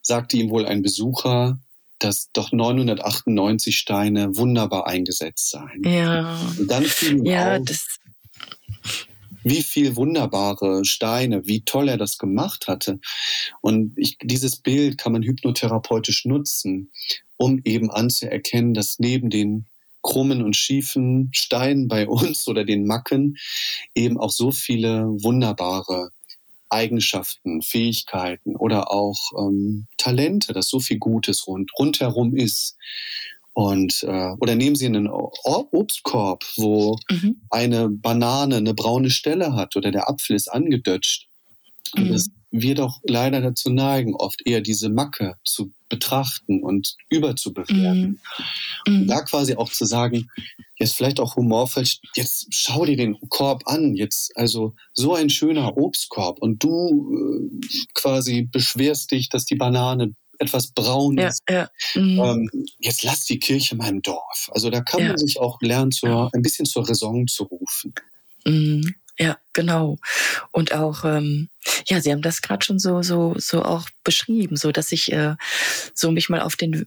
sagte 0.02 0.38
ihm 0.38 0.50
wohl 0.50 0.66
ein 0.66 0.82
Besucher, 0.82 1.60
dass 2.00 2.30
doch 2.34 2.52
998 2.52 3.78
Steine 3.78 4.36
wunderbar 4.36 4.88
eingesetzt 4.88 5.52
seien. 5.52 5.84
Ja. 5.86 6.40
Und 6.60 6.70
dann 6.70 6.84
fiel 6.84 7.20
ihm 7.20 7.26
ja, 7.26 7.58
auf, 7.58 8.00
wie 9.44 9.64
viel 9.64 9.96
wunderbare 9.96 10.86
Steine, 10.86 11.46
wie 11.46 11.62
toll 11.62 11.90
er 11.90 11.98
das 11.98 12.18
gemacht 12.18 12.68
hatte. 12.68 13.00
Und 13.62 13.94
ich, 13.98 14.18
dieses 14.22 14.58
Bild 14.58 14.98
kann 14.98 15.12
man 15.12 15.24
hypnotherapeutisch 15.24 16.26
nutzen, 16.26 16.92
um 17.38 17.62
eben 17.64 17.92
anzuerkennen, 17.92 18.74
dass 18.74 19.00
neben 19.00 19.30
den 19.30 19.66
krummen 20.02 20.44
und 20.44 20.56
schiefen 20.56 21.30
Steinen 21.34 21.88
bei 21.88 22.08
uns 22.08 22.48
oder 22.48 22.64
den 22.66 22.86
Macken 22.86 23.38
eben 23.96 24.18
auch 24.20 24.32
so 24.32 24.52
viele 24.52 25.06
wunderbare 25.08 26.12
Eigenschaften, 26.70 27.62
Fähigkeiten 27.62 28.56
oder 28.56 28.92
auch 28.92 29.32
ähm, 29.38 29.86
Talente, 29.98 30.54
dass 30.54 30.70
so 30.70 30.80
viel 30.80 30.98
Gutes 30.98 31.48
rund, 31.48 31.72
rundherum 31.78 32.36
ist. 32.36 32.76
Und 33.54 34.04
äh, 34.04 34.32
oder 34.40 34.56
nehmen 34.56 34.76
Sie 34.76 34.88
einen 34.88 35.08
Obstkorb, 35.08 36.44
wo 36.58 36.98
mhm. 37.10 37.42
eine 37.50 37.90
Banane 37.90 38.58
eine 38.58 38.74
braune 38.74 39.12
Stelle 39.12 39.54
hat 39.54 39.76
oder 39.76 39.92
der 39.92 40.10
Apfel 40.10 40.36
ist 40.36 40.48
angedutscht. 40.48 41.28
Mhm. 41.96 42.12
Das 42.12 42.30
wir 42.54 42.76
doch 42.76 43.00
leider 43.04 43.42
dazu 43.42 43.72
neigen, 43.72 44.14
oft 44.14 44.46
eher 44.46 44.62
diese 44.62 44.90
Macke 44.90 45.38
zu 45.44 45.74
betrachten 45.90 46.62
und 46.62 46.96
überzubewerten. 47.10 48.22
Mhm. 48.88 49.00
Und 49.00 49.08
da 49.08 49.22
quasi 49.22 49.56
auch 49.56 49.72
zu 49.72 49.86
sagen, 49.86 50.30
jetzt 50.78 50.96
vielleicht 50.96 51.20
auch 51.20 51.36
humorvoll, 51.36 51.84
jetzt 52.16 52.48
schau 52.52 52.86
dir 52.86 52.96
den 52.96 53.18
Korb 53.30 53.64
an, 53.66 53.96
jetzt 53.96 54.38
also 54.38 54.76
so 54.94 55.16
ein 55.16 55.32
schöner 55.32 55.76
Obstkorb 55.78 56.40
und 56.40 56.64
du 56.64 57.60
äh, 57.64 57.78
quasi 57.96 58.44
beschwerst 58.44 59.12
dich, 59.12 59.30
dass 59.30 59.46
die 59.46 59.56
Banane 59.56 60.14
etwas 60.44 60.72
braun 60.72 61.18
ist. 61.18 61.42
Ja, 61.50 61.70
ja. 61.96 62.02
Mhm. 62.02 62.20
Ähm, 62.20 62.66
jetzt 62.80 63.04
lass 63.04 63.26
die 63.26 63.40
Kirche 63.40 63.76
in 63.76 63.80
meinem 63.80 64.02
Dorf. 64.02 64.50
Also 64.52 64.70
da 64.70 64.82
kann 64.82 65.02
ja. 65.02 65.08
man 65.10 65.18
sich 65.18 65.40
auch 65.40 65.62
lernen, 65.62 65.92
zur, 65.92 66.30
ein 66.34 66.42
bisschen 66.42 66.66
zur 66.66 66.88
Raison 66.88 67.28
zu 67.28 67.44
rufen. 67.44 67.94
Mhm. 68.46 68.96
ja, 69.18 69.38
genau. 69.54 69.98
Und 70.52 70.74
auch, 70.74 71.06
ähm, 71.06 71.50
ja, 71.88 72.02
Sie 72.02 72.12
haben 72.12 72.22
das 72.22 72.42
gerade 72.42 72.66
schon 72.66 72.80
so, 72.80 73.02
so, 73.02 73.36
so 73.38 73.64
auch 73.64 73.88
beschrieben, 74.04 74.58
so 74.58 74.72
dass 74.72 74.92
ich 74.92 75.12
äh, 75.12 75.36
so 75.94 76.12
mich 76.12 76.30
mal 76.30 76.42
auf 76.42 76.56
den 76.56 76.86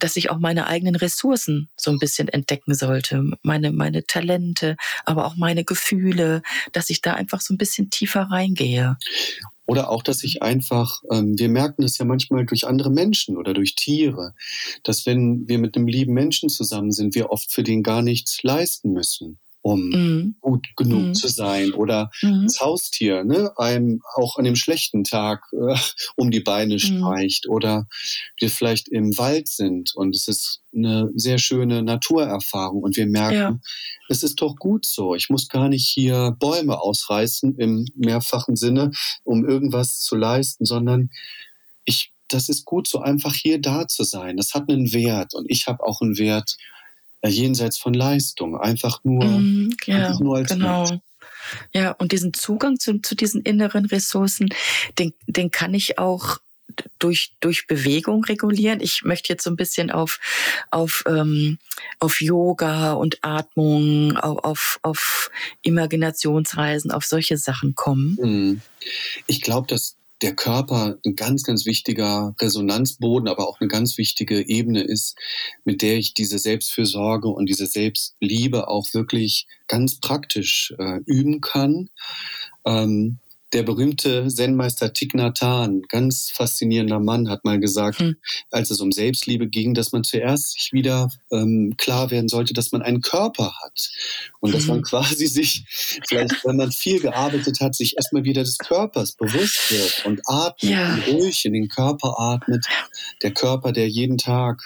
dass 0.00 0.16
ich 0.16 0.30
auch 0.30 0.38
meine 0.38 0.66
eigenen 0.66 0.96
Ressourcen 0.96 1.68
so 1.76 1.90
ein 1.90 1.98
bisschen 1.98 2.28
entdecken 2.28 2.74
sollte, 2.74 3.22
meine, 3.42 3.70
meine 3.70 4.04
Talente, 4.04 4.76
aber 5.04 5.26
auch 5.26 5.36
meine 5.36 5.64
Gefühle, 5.64 6.42
dass 6.72 6.90
ich 6.90 7.02
da 7.02 7.14
einfach 7.14 7.40
so 7.40 7.54
ein 7.54 7.58
bisschen 7.58 7.90
tiefer 7.90 8.22
reingehe. 8.22 8.96
Oder 9.70 9.88
auch, 9.88 10.02
dass 10.02 10.24
ich 10.24 10.42
einfach, 10.42 11.00
ähm, 11.12 11.38
wir 11.38 11.48
merken 11.48 11.82
das 11.82 11.96
ja 11.96 12.04
manchmal 12.04 12.44
durch 12.44 12.66
andere 12.66 12.90
Menschen 12.90 13.36
oder 13.36 13.54
durch 13.54 13.76
Tiere, 13.76 14.34
dass 14.82 15.06
wenn 15.06 15.46
wir 15.46 15.60
mit 15.60 15.76
einem 15.76 15.86
lieben 15.86 16.12
Menschen 16.12 16.48
zusammen 16.48 16.90
sind, 16.90 17.14
wir 17.14 17.30
oft 17.30 17.52
für 17.52 17.62
den 17.62 17.84
gar 17.84 18.02
nichts 18.02 18.42
leisten 18.42 18.92
müssen 18.92 19.38
um 19.62 19.88
mhm. 19.88 20.34
gut 20.40 20.66
genug 20.76 21.08
mhm. 21.08 21.14
zu 21.14 21.28
sein. 21.28 21.72
Oder 21.72 22.10
mhm. 22.22 22.44
das 22.44 22.60
Haustier, 22.60 23.24
ne, 23.24 23.52
einem 23.56 24.00
auch 24.14 24.36
an 24.36 24.44
dem 24.44 24.56
schlechten 24.56 25.04
Tag 25.04 25.44
äh, 25.52 25.76
um 26.16 26.30
die 26.30 26.40
Beine 26.40 26.74
mhm. 26.74 26.78
streicht. 26.78 27.48
Oder 27.48 27.86
wir 28.38 28.50
vielleicht 28.50 28.88
im 28.88 29.16
Wald 29.18 29.48
sind 29.48 29.94
und 29.94 30.14
es 30.16 30.28
ist 30.28 30.62
eine 30.74 31.10
sehr 31.14 31.38
schöne 31.38 31.82
Naturerfahrung 31.82 32.82
und 32.82 32.96
wir 32.96 33.06
merken, 33.06 33.34
ja. 33.34 33.58
es 34.08 34.22
ist 34.22 34.40
doch 34.40 34.56
gut 34.56 34.86
so. 34.86 35.14
Ich 35.14 35.28
muss 35.28 35.48
gar 35.48 35.68
nicht 35.68 35.86
hier 35.86 36.36
Bäume 36.38 36.80
ausreißen 36.80 37.56
im 37.56 37.86
mehrfachen 37.94 38.56
Sinne, 38.56 38.92
um 39.24 39.46
irgendwas 39.46 40.00
zu 40.00 40.16
leisten, 40.16 40.64
sondern 40.64 41.10
ich, 41.84 42.12
das 42.28 42.48
ist 42.48 42.64
gut 42.64 42.86
so 42.86 43.00
einfach 43.00 43.34
hier 43.34 43.60
da 43.60 43.88
zu 43.88 44.04
sein. 44.04 44.36
Das 44.36 44.54
hat 44.54 44.70
einen 44.70 44.92
Wert 44.92 45.34
und 45.34 45.46
ich 45.48 45.66
habe 45.66 45.82
auch 45.82 46.00
einen 46.00 46.18
Wert 46.18 46.56
äh, 47.22 47.28
jenseits 47.28 47.78
von 47.78 47.94
Leistung, 47.94 48.56
einfach 48.58 49.04
nur, 49.04 49.24
mm, 49.24 49.70
ja, 49.86 50.08
einfach 50.08 50.20
nur 50.20 50.36
als 50.36 50.50
genau. 50.50 50.88
Mensch. 50.88 51.00
Ja, 51.72 51.92
und 51.92 52.12
diesen 52.12 52.32
Zugang 52.32 52.78
zu, 52.78 53.00
zu 53.00 53.14
diesen 53.14 53.42
inneren 53.42 53.86
Ressourcen, 53.86 54.50
den, 54.98 55.12
den 55.26 55.50
kann 55.50 55.74
ich 55.74 55.98
auch 55.98 56.38
durch, 56.98 57.32
durch 57.40 57.66
Bewegung 57.66 58.24
regulieren. 58.24 58.80
Ich 58.80 59.02
möchte 59.02 59.32
jetzt 59.32 59.44
so 59.44 59.50
ein 59.50 59.56
bisschen 59.56 59.90
auf, 59.90 60.20
auf, 60.70 61.04
ähm, 61.06 61.58
auf 61.98 62.20
Yoga 62.20 62.92
und 62.92 63.18
Atmung, 63.22 64.16
auf, 64.16 64.44
auf, 64.44 64.78
auf 64.82 65.30
Imaginationsreisen, 65.62 66.90
auf 66.90 67.04
solche 67.04 67.36
Sachen 67.36 67.74
kommen. 67.74 68.18
Mhm. 68.20 68.60
Ich 69.26 69.40
glaube, 69.40 69.66
dass 69.66 69.96
der 70.22 70.34
Körper 70.34 70.98
ein 71.04 71.16
ganz, 71.16 71.44
ganz 71.44 71.64
wichtiger 71.66 72.34
Resonanzboden, 72.40 73.28
aber 73.28 73.48
auch 73.48 73.60
eine 73.60 73.68
ganz 73.68 73.96
wichtige 73.96 74.46
Ebene 74.48 74.82
ist, 74.82 75.16
mit 75.64 75.82
der 75.82 75.96
ich 75.96 76.14
diese 76.14 76.38
Selbstfürsorge 76.38 77.28
und 77.28 77.46
diese 77.46 77.66
Selbstliebe 77.66 78.68
auch 78.68 78.86
wirklich 78.92 79.46
ganz 79.66 79.98
praktisch 79.98 80.74
äh, 80.78 81.00
üben 81.06 81.40
kann. 81.40 81.88
Ähm, 82.66 83.18
der 83.52 83.62
berühmte 83.64 84.28
Zen-Meister 84.28 84.92
Thich 84.92 85.14
Nhat 85.14 85.40
Hanh, 85.40 85.82
ganz 85.88 86.30
faszinierender 86.30 87.00
Mann, 87.00 87.28
hat 87.28 87.44
mal 87.44 87.58
gesagt, 87.58 87.98
hm. 87.98 88.16
als 88.50 88.70
es 88.70 88.80
um 88.80 88.92
Selbstliebe 88.92 89.48
ging, 89.48 89.74
dass 89.74 89.92
man 89.92 90.04
zuerst 90.04 90.52
sich 90.52 90.72
wieder 90.72 91.10
ähm, 91.32 91.74
klar 91.76 92.10
werden 92.10 92.28
sollte, 92.28 92.54
dass 92.54 92.72
man 92.72 92.82
einen 92.82 93.00
Körper 93.00 93.52
hat. 93.62 93.90
Und 94.40 94.54
dass 94.54 94.66
man 94.66 94.78
mhm. 94.78 94.82
quasi 94.82 95.26
sich, 95.26 95.64
vielleicht 96.08 96.44
wenn 96.44 96.56
man 96.56 96.72
viel 96.72 97.00
gearbeitet 97.00 97.60
hat, 97.60 97.74
sich 97.74 97.96
erstmal 97.96 98.24
wieder 98.24 98.42
des 98.42 98.58
Körpers 98.58 99.12
bewusst 99.12 99.70
wird 99.70 100.06
und 100.06 100.22
atmet 100.26 100.70
ja. 100.70 100.94
und 100.94 101.08
ruhig 101.08 101.44
in 101.44 101.52
den 101.52 101.68
Körper 101.68 102.18
atmet. 102.18 102.64
Der 103.22 103.32
Körper, 103.32 103.72
der 103.72 103.88
jeden 103.88 104.18
Tag 104.18 104.62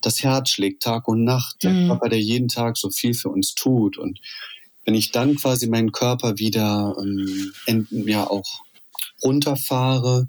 das 0.00 0.22
Herz 0.22 0.50
schlägt, 0.50 0.82
Tag 0.82 1.08
und 1.08 1.24
Nacht. 1.24 1.62
Der 1.62 1.70
mhm. 1.70 1.88
Körper, 1.88 2.08
der 2.08 2.20
jeden 2.20 2.48
Tag 2.48 2.76
so 2.76 2.90
viel 2.90 3.14
für 3.14 3.28
uns 3.28 3.54
tut. 3.54 3.98
Und 3.98 4.20
wenn 4.84 4.94
ich 4.94 5.12
dann 5.12 5.36
quasi 5.36 5.68
meinen 5.68 5.92
Körper 5.92 6.38
wieder 6.38 6.96
ähm, 6.98 7.86
ja 7.90 8.28
auch 8.28 8.62
runterfahre 9.22 10.28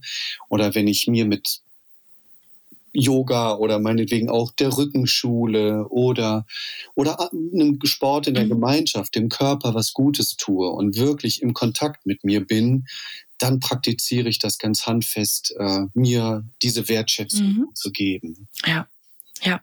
oder 0.50 0.76
wenn 0.76 0.88
ich 0.88 1.08
mir 1.08 1.26
mit 1.26 1.62
Yoga 2.94 3.56
oder 3.56 3.80
meinetwegen 3.80 4.30
auch 4.30 4.52
der 4.52 4.78
Rückenschule 4.78 5.88
oder, 5.89 6.46
oder 6.94 7.32
einem 7.34 7.80
Sport 7.84 8.28
in 8.28 8.36
der 8.36 8.46
mhm. 8.46 8.50
Gemeinschaft, 8.50 9.16
dem 9.16 9.30
Körper 9.30 9.74
was 9.74 9.94
Gutes 9.94 10.38
tue 10.38 10.70
und 10.70 10.96
wirklich 10.96 11.42
im 11.42 11.54
Kontakt 11.54 12.06
mit 12.06 12.24
mir 12.24 12.46
bin, 12.46 12.86
dann 13.39 13.60
praktiziere 13.60 14.30
ich 14.30 14.38
das 14.38 14.60
ganz 14.60 14.86
handfest, 14.86 15.56
äh, 15.58 15.82
mir 15.96 16.48
diese 16.62 16.88
Wertschätzung 16.88 17.48
mhm. 17.48 17.68
zu 17.74 17.92
geben. 17.92 18.48
Ja, 18.66 18.88
ja. 19.42 19.60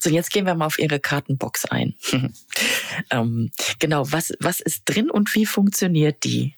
So, 0.00 0.10
jetzt 0.10 0.30
gehen 0.30 0.46
wir 0.46 0.54
mal 0.54 0.66
auf 0.66 0.78
Ihre 0.78 1.00
Kartenbox 1.00 1.64
ein. 1.66 1.94
ähm, 3.10 3.50
genau, 3.78 4.10
was, 4.10 4.32
was 4.40 4.60
ist 4.60 4.82
drin 4.84 5.10
und 5.10 5.34
wie 5.34 5.46
funktioniert 5.46 6.24
die? 6.24 6.54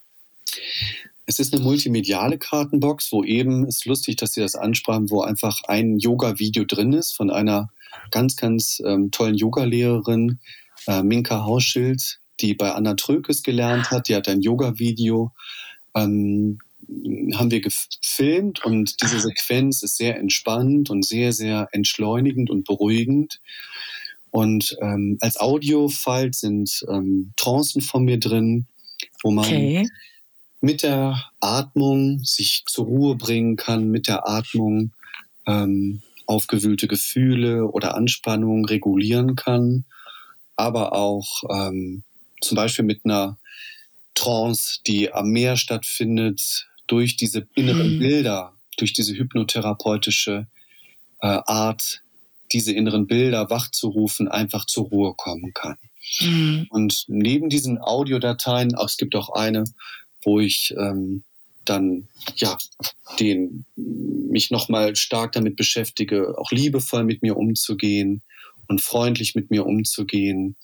Es 1.26 1.38
ist 1.38 1.54
eine 1.54 1.62
multimediale 1.62 2.38
Kartenbox, 2.38 3.12
wo 3.12 3.22
eben, 3.22 3.64
ist 3.66 3.86
lustig, 3.86 4.16
dass 4.16 4.32
Sie 4.32 4.40
das 4.40 4.56
ansprachen, 4.56 5.10
wo 5.10 5.22
einfach 5.22 5.60
ein 5.68 5.98
Yoga-Video 5.98 6.64
drin 6.64 6.92
ist 6.92 7.12
von 7.12 7.30
einer 7.30 7.70
ganz, 8.10 8.36
ganz 8.36 8.82
ähm, 8.84 9.10
tollen 9.10 9.36
Yogalehrerin, 9.36 10.40
äh, 10.86 11.02
Minka 11.02 11.44
Hauschild, 11.44 12.20
die 12.40 12.54
bei 12.54 12.72
Anna 12.72 12.94
Trökes 12.94 13.42
gelernt 13.42 13.90
hat. 13.90 14.08
Die 14.08 14.16
hat 14.16 14.28
ein 14.28 14.40
Yoga-Video 14.40 15.32
ähm, 15.94 16.58
haben 17.34 17.50
wir 17.50 17.60
gefilmt 17.60 18.64
und 18.64 19.02
diese 19.02 19.20
Sequenz 19.20 19.82
ist 19.82 19.96
sehr 19.96 20.18
entspannt 20.18 20.90
und 20.90 21.04
sehr, 21.04 21.32
sehr 21.32 21.68
entschleunigend 21.72 22.50
und 22.50 22.64
beruhigend. 22.64 23.40
Und 24.30 24.76
ähm, 24.80 25.18
als 25.20 25.38
Audiofile 25.38 26.32
sind 26.32 26.84
ähm, 26.88 27.32
Trancen 27.36 27.80
von 27.80 28.04
mir 28.04 28.18
drin, 28.18 28.66
wo 29.22 29.30
man 29.30 29.44
okay. 29.44 29.88
mit 30.60 30.82
der 30.82 31.30
Atmung 31.40 32.20
sich 32.24 32.64
zur 32.66 32.86
Ruhe 32.86 33.16
bringen 33.16 33.56
kann, 33.56 33.88
mit 33.88 34.06
der 34.06 34.28
Atmung 34.28 34.92
ähm, 35.46 36.02
aufgewühlte 36.26 36.86
Gefühle 36.86 37.66
oder 37.66 37.96
Anspannung 37.96 38.64
regulieren 38.64 39.34
kann, 39.34 39.84
aber 40.54 40.92
auch 40.92 41.42
ähm, 41.50 42.04
zum 42.40 42.56
Beispiel 42.56 42.84
mit 42.84 43.04
einer 43.04 43.38
Trance, 44.14 44.80
die 44.86 45.12
am 45.12 45.30
Meer 45.30 45.56
stattfindet, 45.56 46.68
durch 46.90 47.16
diese 47.16 47.46
inneren 47.54 47.94
mhm. 47.94 47.98
Bilder, 48.00 48.52
durch 48.76 48.92
diese 48.92 49.14
hypnotherapeutische 49.14 50.48
äh, 51.20 51.26
Art, 51.26 52.02
diese 52.52 52.72
inneren 52.72 53.06
Bilder 53.06 53.48
wachzurufen, 53.48 54.26
einfach 54.26 54.66
zur 54.66 54.86
Ruhe 54.88 55.14
kommen 55.16 55.52
kann. 55.54 55.76
Mhm. 56.20 56.66
Und 56.70 57.04
neben 57.06 57.48
diesen 57.48 57.78
Audiodateien, 57.78 58.74
auch, 58.74 58.86
es 58.86 58.96
gibt 58.96 59.14
auch 59.14 59.30
eine, 59.30 59.64
wo 60.24 60.40
ich 60.40 60.74
ähm, 60.76 61.22
dann 61.64 62.08
ja 62.34 62.58
den 63.20 63.66
mich 63.76 64.50
nochmal 64.50 64.96
stark 64.96 65.32
damit 65.32 65.54
beschäftige, 65.54 66.36
auch 66.38 66.50
liebevoll 66.50 67.04
mit 67.04 67.22
mir 67.22 67.36
umzugehen 67.36 68.22
und 68.66 68.80
freundlich 68.80 69.36
mit 69.36 69.50
mir 69.50 69.64
umzugehen. 69.64 70.56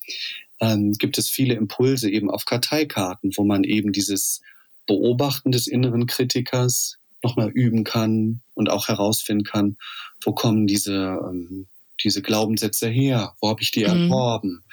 Ähm, 0.59 0.93
gibt 0.93 1.19
es 1.19 1.29
viele 1.29 1.55
Impulse 1.55 2.11
eben 2.11 2.31
auf 2.31 2.47
Karteikarten, 2.47 3.31
wo 3.37 3.45
man 3.45 3.63
eben 3.63 3.93
dieses 3.93 4.41
Beobachten 4.87 5.53
des 5.53 5.67
inneren 5.67 6.07
Kritikers 6.07 6.99
nochmal 7.23 7.51
üben 7.51 7.85
kann 7.85 8.41
und 8.55 8.71
auch 8.71 8.89
herausfinden 8.89 9.45
kann, 9.45 9.77
wo 10.23 10.33
kommen 10.33 10.67
diese, 10.67 11.19
ähm, 11.29 11.67
diese 12.03 12.23
Glaubenssätze 12.23 12.89
her, 12.89 13.35
wo 13.41 13.49
habe 13.49 13.63
ich 13.63 13.71
die 13.71 13.85
mhm. 13.85 13.87
erworben. 13.87 14.65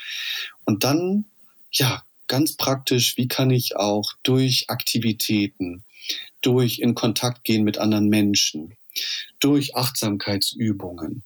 Und 0.65 0.83
dann, 0.83 1.25
ja, 1.71 2.03
ganz 2.27 2.55
praktisch, 2.55 3.17
wie 3.17 3.27
kann 3.27 3.49
ich 3.49 3.75
auch 3.75 4.13
durch 4.23 4.65
Aktivitäten, 4.69 5.83
durch 6.41 6.79
in 6.79 6.95
Kontakt 6.95 7.43
gehen 7.43 7.63
mit 7.63 7.77
anderen 7.77 8.07
Menschen, 8.07 8.75
durch 9.39 9.75
Achtsamkeitsübungen 9.75 11.23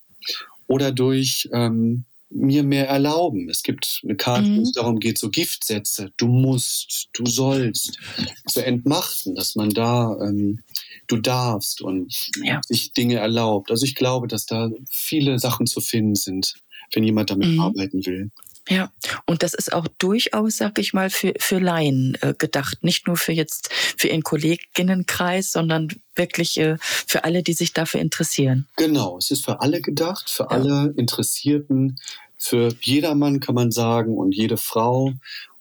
oder 0.68 0.92
durch 0.92 1.50
ähm, 1.52 2.06
mir 2.30 2.64
mehr 2.64 2.88
erlauben. 2.88 3.50
Es 3.50 3.64
gibt 3.64 4.02
eine 4.04 4.16
Karte, 4.16 4.48
mhm. 4.48 4.58
wo 4.58 4.62
es 4.64 4.72
darum 4.72 5.00
geht, 5.00 5.18
so 5.18 5.30
Giftsätze, 5.30 6.12
du 6.18 6.28
musst, 6.28 7.10
du 7.14 7.26
sollst, 7.26 8.00
zu 8.48 8.66
entmachten, 8.66 9.36
dass 9.36 9.56
man 9.56 9.70
da, 9.70 10.18
ähm, 10.22 10.60
du 11.08 11.18
darfst 11.18 11.82
und 11.82 12.14
ja. 12.44 12.60
sich 12.66 12.94
Dinge 12.94 13.16
erlaubt. 13.16 13.72
Also 13.72 13.86
ich 13.86 13.96
glaube, 13.96 14.28
dass 14.28 14.46
da 14.46 14.70
viele 14.90 15.40
Sachen 15.40 15.68
zu 15.68 15.80
finden 15.80 16.16
sind, 16.16 16.54
wenn 16.94 17.04
jemand 17.04 17.30
damit 17.30 17.50
mhm. 17.50 17.60
arbeiten 17.60 18.06
will. 18.06 18.32
Ja, 18.70 18.92
und 19.26 19.44
das 19.44 19.54
ist 19.54 19.72
auch 19.72 19.88
durchaus, 19.98 20.58
sag 20.58 20.78
ich 20.80 20.94
mal, 20.94 21.10
für, 21.10 21.34
für 21.40 21.60
Laien 21.60 22.18
äh, 22.22 22.34
gedacht. 22.38 22.80
Nicht 22.82 23.08
nur 23.08 23.18
für 23.18 23.32
jetzt, 23.32 23.70
für 23.72 24.10
ihren 24.10 24.24
Kolleginnenkreis, 24.24 25.52
sondern 25.52 25.90
wirklich 26.16 26.58
äh, 26.60 26.78
für 26.80 27.24
alle, 27.24 27.44
die 27.44 27.54
sich 27.54 27.74
dafür 27.74 28.02
interessieren. 28.02 28.68
Genau, 28.76 29.18
es 29.18 29.32
ist 29.32 29.46
für 29.46 29.62
alle 29.62 29.82
gedacht, 29.82 30.30
für 30.30 30.44
ja. 30.44 30.50
alle 30.50 30.94
Interessierten, 30.98 31.98
für 32.38 32.74
jedermann 32.82 33.40
kann 33.40 33.56
man 33.56 33.72
sagen 33.72 34.18
und 34.18 34.36
jede 34.36 34.58
Frau. 34.58 35.14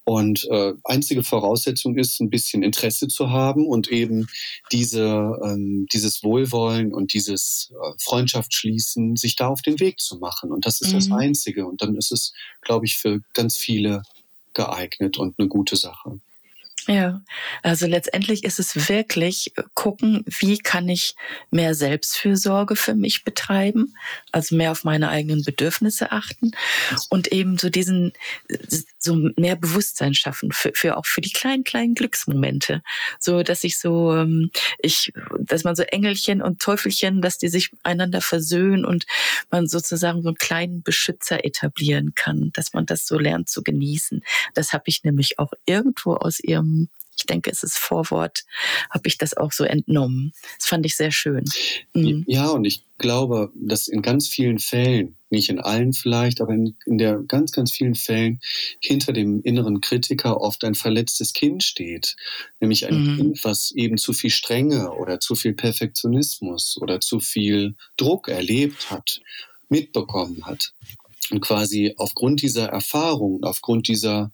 Und 0.08 0.46
äh, 0.52 0.72
einzige 0.84 1.24
Voraussetzung 1.24 1.98
ist, 1.98 2.20
ein 2.20 2.30
bisschen 2.30 2.62
Interesse 2.62 3.08
zu 3.08 3.30
haben 3.30 3.66
und 3.66 3.88
eben 3.88 4.28
diese, 4.70 5.36
ähm, 5.42 5.88
dieses 5.92 6.22
Wohlwollen 6.22 6.94
und 6.94 7.12
dieses 7.12 7.72
äh, 7.72 7.92
Freundschaft 7.98 8.54
schließen, 8.54 9.16
sich 9.16 9.34
da 9.34 9.48
auf 9.48 9.62
den 9.62 9.80
Weg 9.80 9.98
zu 9.98 10.18
machen. 10.18 10.52
Und 10.52 10.64
das 10.64 10.80
ist 10.80 10.90
mhm. 10.90 10.94
das 10.94 11.10
Einzige. 11.10 11.66
Und 11.66 11.82
dann 11.82 11.96
ist 11.96 12.12
es, 12.12 12.32
glaube 12.62 12.86
ich, 12.86 12.98
für 12.98 13.18
ganz 13.34 13.56
viele 13.56 14.02
geeignet 14.54 15.18
und 15.18 15.40
eine 15.40 15.48
gute 15.48 15.74
Sache. 15.74 16.20
Ja, 16.88 17.20
also 17.64 17.86
letztendlich 17.86 18.44
ist 18.44 18.60
es 18.60 18.88
wirklich 18.88 19.52
gucken, 19.74 20.24
wie 20.38 20.58
kann 20.58 20.88
ich 20.88 21.16
mehr 21.50 21.74
Selbstfürsorge 21.74 22.76
für 22.76 22.94
mich 22.94 23.24
betreiben, 23.24 23.96
also 24.30 24.54
mehr 24.54 24.70
auf 24.70 24.84
meine 24.84 25.08
eigenen 25.08 25.42
Bedürfnisse 25.42 26.12
achten 26.12 26.52
und 27.10 27.32
eben 27.32 27.58
so 27.58 27.70
diesen, 27.70 28.12
so 29.00 29.16
mehr 29.36 29.56
Bewusstsein 29.56 30.14
schaffen 30.14 30.52
für, 30.52 30.70
für 30.74 30.96
auch 30.96 31.06
für 31.06 31.20
die 31.20 31.32
kleinen, 31.32 31.64
kleinen 31.64 31.94
Glücksmomente. 31.94 32.82
So, 33.18 33.42
dass 33.42 33.64
ich 33.64 33.78
so, 33.78 34.14
ähm, 34.14 34.52
ich, 34.78 35.12
dass 35.40 35.64
man 35.64 35.74
so 35.74 35.82
Engelchen 35.82 36.40
und 36.40 36.60
Teufelchen, 36.62 37.20
dass 37.20 37.36
die 37.36 37.48
sich 37.48 37.70
einander 37.82 38.20
versöhnen 38.20 38.84
und 38.84 39.06
man 39.50 39.66
sozusagen 39.66 40.22
so 40.22 40.28
einen 40.28 40.38
kleinen 40.38 40.82
Beschützer 40.82 41.44
etablieren 41.44 42.14
kann, 42.14 42.50
dass 42.52 42.74
man 42.74 42.86
das 42.86 43.08
so 43.08 43.18
lernt 43.18 43.48
zu 43.48 43.64
genießen. 43.64 44.22
Das 44.54 44.72
habe 44.72 44.84
ich 44.86 45.02
nämlich 45.02 45.40
auch 45.40 45.52
irgendwo 45.66 46.14
aus 46.14 46.38
ihrem 46.38 46.75
ich 47.16 47.26
denke, 47.26 47.50
es 47.50 47.62
ist 47.62 47.78
Vorwort, 47.78 48.44
habe 48.90 49.08
ich 49.08 49.18
das 49.18 49.36
auch 49.36 49.52
so 49.52 49.64
entnommen. 49.64 50.32
Das 50.58 50.68
fand 50.68 50.84
ich 50.86 50.96
sehr 50.96 51.10
schön. 51.10 51.44
Mhm. 51.94 52.24
Ja, 52.26 52.48
und 52.48 52.64
ich 52.64 52.84
glaube, 52.98 53.50
dass 53.54 53.88
in 53.88 54.02
ganz 54.02 54.28
vielen 54.28 54.58
Fällen, 54.58 55.16
nicht 55.30 55.48
in 55.48 55.60
allen 55.60 55.92
vielleicht, 55.92 56.40
aber 56.40 56.52
in, 56.52 56.76
in 56.86 56.98
der 56.98 57.18
ganz, 57.26 57.52
ganz 57.52 57.72
vielen 57.72 57.94
Fällen 57.94 58.40
hinter 58.80 59.12
dem 59.12 59.42
inneren 59.42 59.80
Kritiker 59.80 60.40
oft 60.40 60.64
ein 60.64 60.74
verletztes 60.74 61.32
Kind 61.32 61.62
steht. 61.62 62.16
Nämlich 62.60 62.86
ein 62.86 63.12
mhm. 63.12 63.16
Kind, 63.16 63.44
was 63.44 63.72
eben 63.72 63.98
zu 63.98 64.12
viel 64.12 64.30
Strenge 64.30 64.92
oder 64.92 65.20
zu 65.20 65.34
viel 65.34 65.54
Perfektionismus 65.54 66.78
oder 66.80 67.00
zu 67.00 67.20
viel 67.20 67.74
Druck 67.96 68.28
erlebt 68.28 68.90
hat, 68.90 69.20
mitbekommen 69.68 70.46
hat. 70.46 70.72
Und 71.30 71.40
quasi 71.40 71.94
aufgrund 71.96 72.42
dieser 72.42 72.68
Erfahrung, 72.68 73.42
aufgrund 73.42 73.88
dieser 73.88 74.32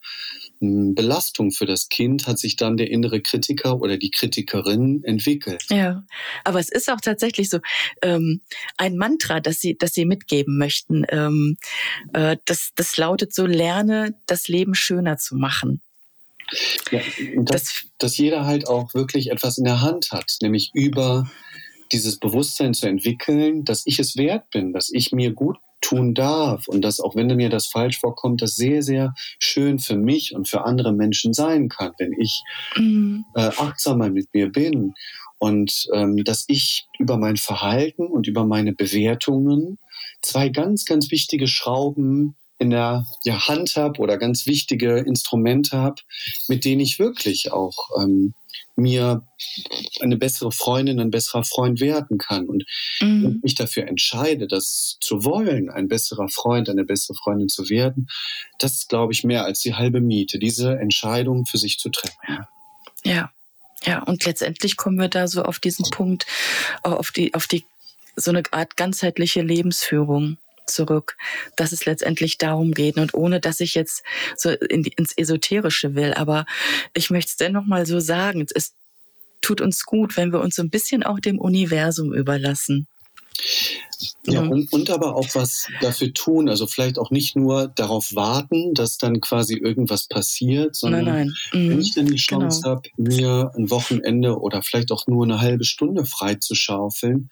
Belastung 0.60 1.50
für 1.50 1.66
das 1.66 1.88
Kind 1.88 2.26
hat 2.26 2.38
sich 2.38 2.56
dann 2.56 2.76
der 2.76 2.90
innere 2.90 3.20
Kritiker 3.20 3.80
oder 3.80 3.96
die 3.96 4.10
Kritikerin 4.10 5.02
entwickelt. 5.02 5.64
Ja, 5.70 6.04
aber 6.44 6.60
es 6.60 6.68
ist 6.68 6.90
auch 6.90 7.00
tatsächlich 7.00 7.50
so 7.50 7.58
ähm, 8.02 8.42
ein 8.76 8.96
Mantra, 8.96 9.40
das 9.40 9.60
sie, 9.60 9.76
das 9.76 9.94
sie 9.94 10.04
mitgeben 10.04 10.58
möchten. 10.58 11.04
Ähm, 11.08 11.56
äh, 12.12 12.36
das, 12.44 12.70
das 12.76 12.96
lautet 12.96 13.34
so: 13.34 13.46
Lerne, 13.46 14.14
das 14.26 14.46
Leben 14.46 14.74
schöner 14.74 15.16
zu 15.16 15.34
machen. 15.34 15.80
Ja, 16.90 17.00
dass, 17.36 17.62
das, 17.64 17.84
dass 17.98 18.16
jeder 18.18 18.44
halt 18.44 18.68
auch 18.68 18.94
wirklich 18.94 19.30
etwas 19.30 19.58
in 19.58 19.64
der 19.64 19.80
Hand 19.80 20.12
hat, 20.12 20.36
nämlich 20.42 20.70
über 20.74 21.30
dieses 21.92 22.18
Bewusstsein 22.18 22.74
zu 22.74 22.86
entwickeln, 22.86 23.64
dass 23.64 23.82
ich 23.86 23.98
es 23.98 24.16
wert 24.16 24.50
bin, 24.50 24.72
dass 24.72 24.90
ich 24.92 25.12
mir 25.12 25.32
gut 25.32 25.58
tun 25.82 26.14
darf 26.14 26.68
und 26.68 26.82
dass 26.82 27.00
auch 27.00 27.14
wenn 27.14 27.26
mir 27.36 27.50
das 27.50 27.66
falsch 27.66 27.98
vorkommt, 27.98 28.40
das 28.40 28.54
sehr, 28.54 28.82
sehr 28.82 29.14
schön 29.38 29.78
für 29.78 29.96
mich 29.96 30.34
und 30.34 30.48
für 30.48 30.64
andere 30.64 30.92
Menschen 30.92 31.34
sein 31.34 31.68
kann, 31.68 31.92
wenn 31.98 32.12
ich 32.18 32.42
mhm. 32.76 33.26
äh, 33.34 33.50
achtsamer 33.58 34.08
mit 34.08 34.32
mir 34.32 34.50
bin 34.50 34.94
und 35.38 35.88
ähm, 35.92 36.24
dass 36.24 36.44
ich 36.46 36.86
über 36.98 37.18
mein 37.18 37.36
Verhalten 37.36 38.06
und 38.06 38.26
über 38.26 38.46
meine 38.46 38.72
Bewertungen 38.72 39.78
zwei 40.22 40.48
ganz, 40.48 40.84
ganz 40.84 41.10
wichtige 41.10 41.48
Schrauben 41.48 42.36
in 42.58 42.70
der 42.70 43.04
ja, 43.24 43.48
Hand 43.48 43.74
habe 43.74 44.00
oder 44.00 44.18
ganz 44.18 44.46
wichtige 44.46 44.98
Instrumente 44.98 45.76
habe, 45.76 46.00
mit 46.46 46.64
denen 46.64 46.80
ich 46.80 47.00
wirklich 47.00 47.50
auch 47.50 47.90
ähm, 48.00 48.34
mir 48.76 49.22
eine 50.00 50.16
bessere 50.16 50.52
Freundin, 50.52 51.00
ein 51.00 51.10
besserer 51.10 51.44
Freund 51.44 51.80
werden 51.80 52.18
kann. 52.18 52.46
Und 52.46 52.64
mhm. 53.00 53.40
mich 53.42 53.54
dafür 53.54 53.86
entscheide, 53.86 54.46
das 54.46 54.98
zu 55.00 55.24
wollen, 55.24 55.70
ein 55.70 55.88
besserer 55.88 56.28
Freund, 56.28 56.68
eine 56.68 56.84
bessere 56.84 57.14
Freundin 57.14 57.48
zu 57.48 57.68
werden, 57.68 58.08
das 58.58 58.74
ist, 58.74 58.88
glaube 58.88 59.12
ich, 59.12 59.24
mehr 59.24 59.44
als 59.44 59.60
die 59.60 59.74
halbe 59.74 60.00
Miete, 60.00 60.38
diese 60.38 60.78
Entscheidung 60.78 61.46
für 61.46 61.58
sich 61.58 61.78
zu 61.78 61.90
treffen. 61.90 62.46
Ja. 63.04 63.32
Ja, 63.84 64.02
und 64.04 64.24
letztendlich 64.24 64.76
kommen 64.76 64.96
wir 64.96 65.08
da 65.08 65.26
so 65.26 65.42
auf 65.42 65.58
diesen 65.58 65.90
Punkt, 65.90 66.24
auf 66.82 67.10
die, 67.10 67.34
auf 67.34 67.48
die, 67.48 67.64
so 68.14 68.30
eine 68.30 68.42
Art 68.52 68.76
ganzheitliche 68.76 69.42
Lebensführung 69.42 70.38
zurück, 70.72 71.16
dass 71.56 71.72
es 71.72 71.84
letztendlich 71.84 72.38
darum 72.38 72.72
geht 72.72 72.96
und 72.96 73.14
ohne, 73.14 73.40
dass 73.40 73.60
ich 73.60 73.74
jetzt 73.74 74.02
so 74.36 74.50
in 74.50 74.82
die, 74.82 74.92
ins 74.96 75.16
Esoterische 75.16 75.94
will, 75.94 76.14
aber 76.14 76.46
ich 76.94 77.10
möchte 77.10 77.30
es 77.30 77.36
dennoch 77.36 77.64
mal 77.64 77.86
so 77.86 78.00
sagen, 78.00 78.46
es 78.54 78.74
tut 79.40 79.60
uns 79.60 79.84
gut, 79.84 80.16
wenn 80.16 80.32
wir 80.32 80.40
uns 80.40 80.56
so 80.56 80.62
ein 80.62 80.70
bisschen 80.70 81.02
auch 81.02 81.20
dem 81.20 81.38
Universum 81.38 82.12
überlassen. 82.12 82.86
Ja, 84.26 84.42
mhm. 84.42 84.50
und, 84.50 84.72
und 84.72 84.90
aber 84.90 85.16
auch 85.16 85.28
was 85.34 85.66
dafür 85.80 86.12
tun. 86.12 86.48
Also 86.48 86.66
vielleicht 86.66 86.98
auch 86.98 87.10
nicht 87.10 87.34
nur 87.34 87.68
darauf 87.68 88.14
warten, 88.14 88.74
dass 88.74 88.98
dann 88.98 89.20
quasi 89.20 89.56
irgendwas 89.56 90.06
passiert, 90.06 90.76
sondern 90.76 91.04
nein, 91.04 91.32
nein. 91.52 91.60
Mhm. 91.60 91.70
wenn 91.70 91.80
ich 91.80 91.94
dann 91.94 92.06
die 92.06 92.16
Chance 92.16 92.60
genau. 92.62 92.76
habe, 92.76 92.88
mir 92.96 93.52
ein 93.56 93.70
Wochenende 93.70 94.38
oder 94.38 94.62
vielleicht 94.62 94.92
auch 94.92 95.06
nur 95.06 95.24
eine 95.24 95.40
halbe 95.40 95.64
Stunde 95.64 96.04
frei 96.04 96.36
zu 96.36 96.54
schaufeln, 96.54 97.30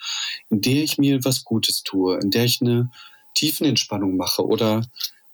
in 0.49 0.61
der 0.61 0.83
ich 0.83 0.99
mir 0.99 1.25
was 1.25 1.45
Gutes 1.45 1.83
tue, 1.83 2.19
in 2.21 2.31
der 2.31 2.45
ich 2.45 2.61
eine 2.61 2.91
Tiefenentspannung 3.35 4.17
mache 4.17 4.45
oder 4.45 4.83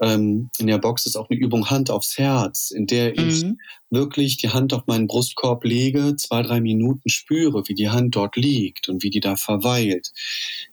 ähm, 0.00 0.50
in 0.58 0.66
der 0.66 0.78
Box 0.78 1.06
ist 1.06 1.16
auch 1.16 1.30
eine 1.30 1.38
Übung 1.38 1.70
Hand 1.70 1.90
aufs 1.90 2.18
Herz, 2.18 2.70
in 2.70 2.86
der 2.86 3.16
ich 3.16 3.44
mhm. 3.44 3.58
wirklich 3.90 4.36
die 4.36 4.50
Hand 4.50 4.74
auf 4.74 4.86
meinen 4.86 5.06
Brustkorb 5.06 5.64
lege, 5.64 6.16
zwei, 6.16 6.42
drei 6.42 6.60
Minuten 6.60 7.08
spüre, 7.08 7.62
wie 7.66 7.74
die 7.74 7.88
Hand 7.88 8.14
dort 8.14 8.36
liegt 8.36 8.88
und 8.88 9.02
wie 9.02 9.10
die 9.10 9.20
da 9.20 9.36
verweilt. 9.36 10.12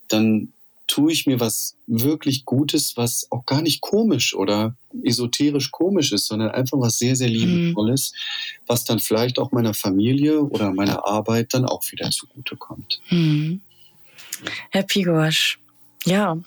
Dann 0.10 0.52
tue 0.88 1.14
ich 1.14 1.26
mir 1.26 1.40
was 1.40 1.78
wirklich 1.88 2.44
Gutes, 2.44 2.98
was 2.98 3.28
auch 3.32 3.46
gar 3.46 3.62
nicht 3.62 3.80
komisch 3.80 4.36
oder 4.36 4.76
esoterisch 5.04 5.72
komisch 5.72 6.12
ist, 6.12 6.28
sondern 6.28 6.52
einfach 6.52 6.78
was 6.80 6.98
sehr, 6.98 7.16
sehr 7.16 7.30
mhm. 7.30 7.36
liebevolles, 7.36 8.12
mhm. 8.12 8.64
was 8.68 8.84
dann 8.84 9.00
vielleicht 9.00 9.40
auch 9.40 9.54
meiner 9.54 9.74
Familie 9.74 10.42
oder 10.42 10.74
meiner 10.74 11.08
Arbeit 11.08 11.54
dann 11.54 11.66
auch 11.66 11.84
wieder 11.92 12.12
zugutekommt. 12.12 13.02
Mhm. 13.10 13.62
Herr 14.72 14.84
Pigosch, 14.84 15.60
ja, 16.06 16.38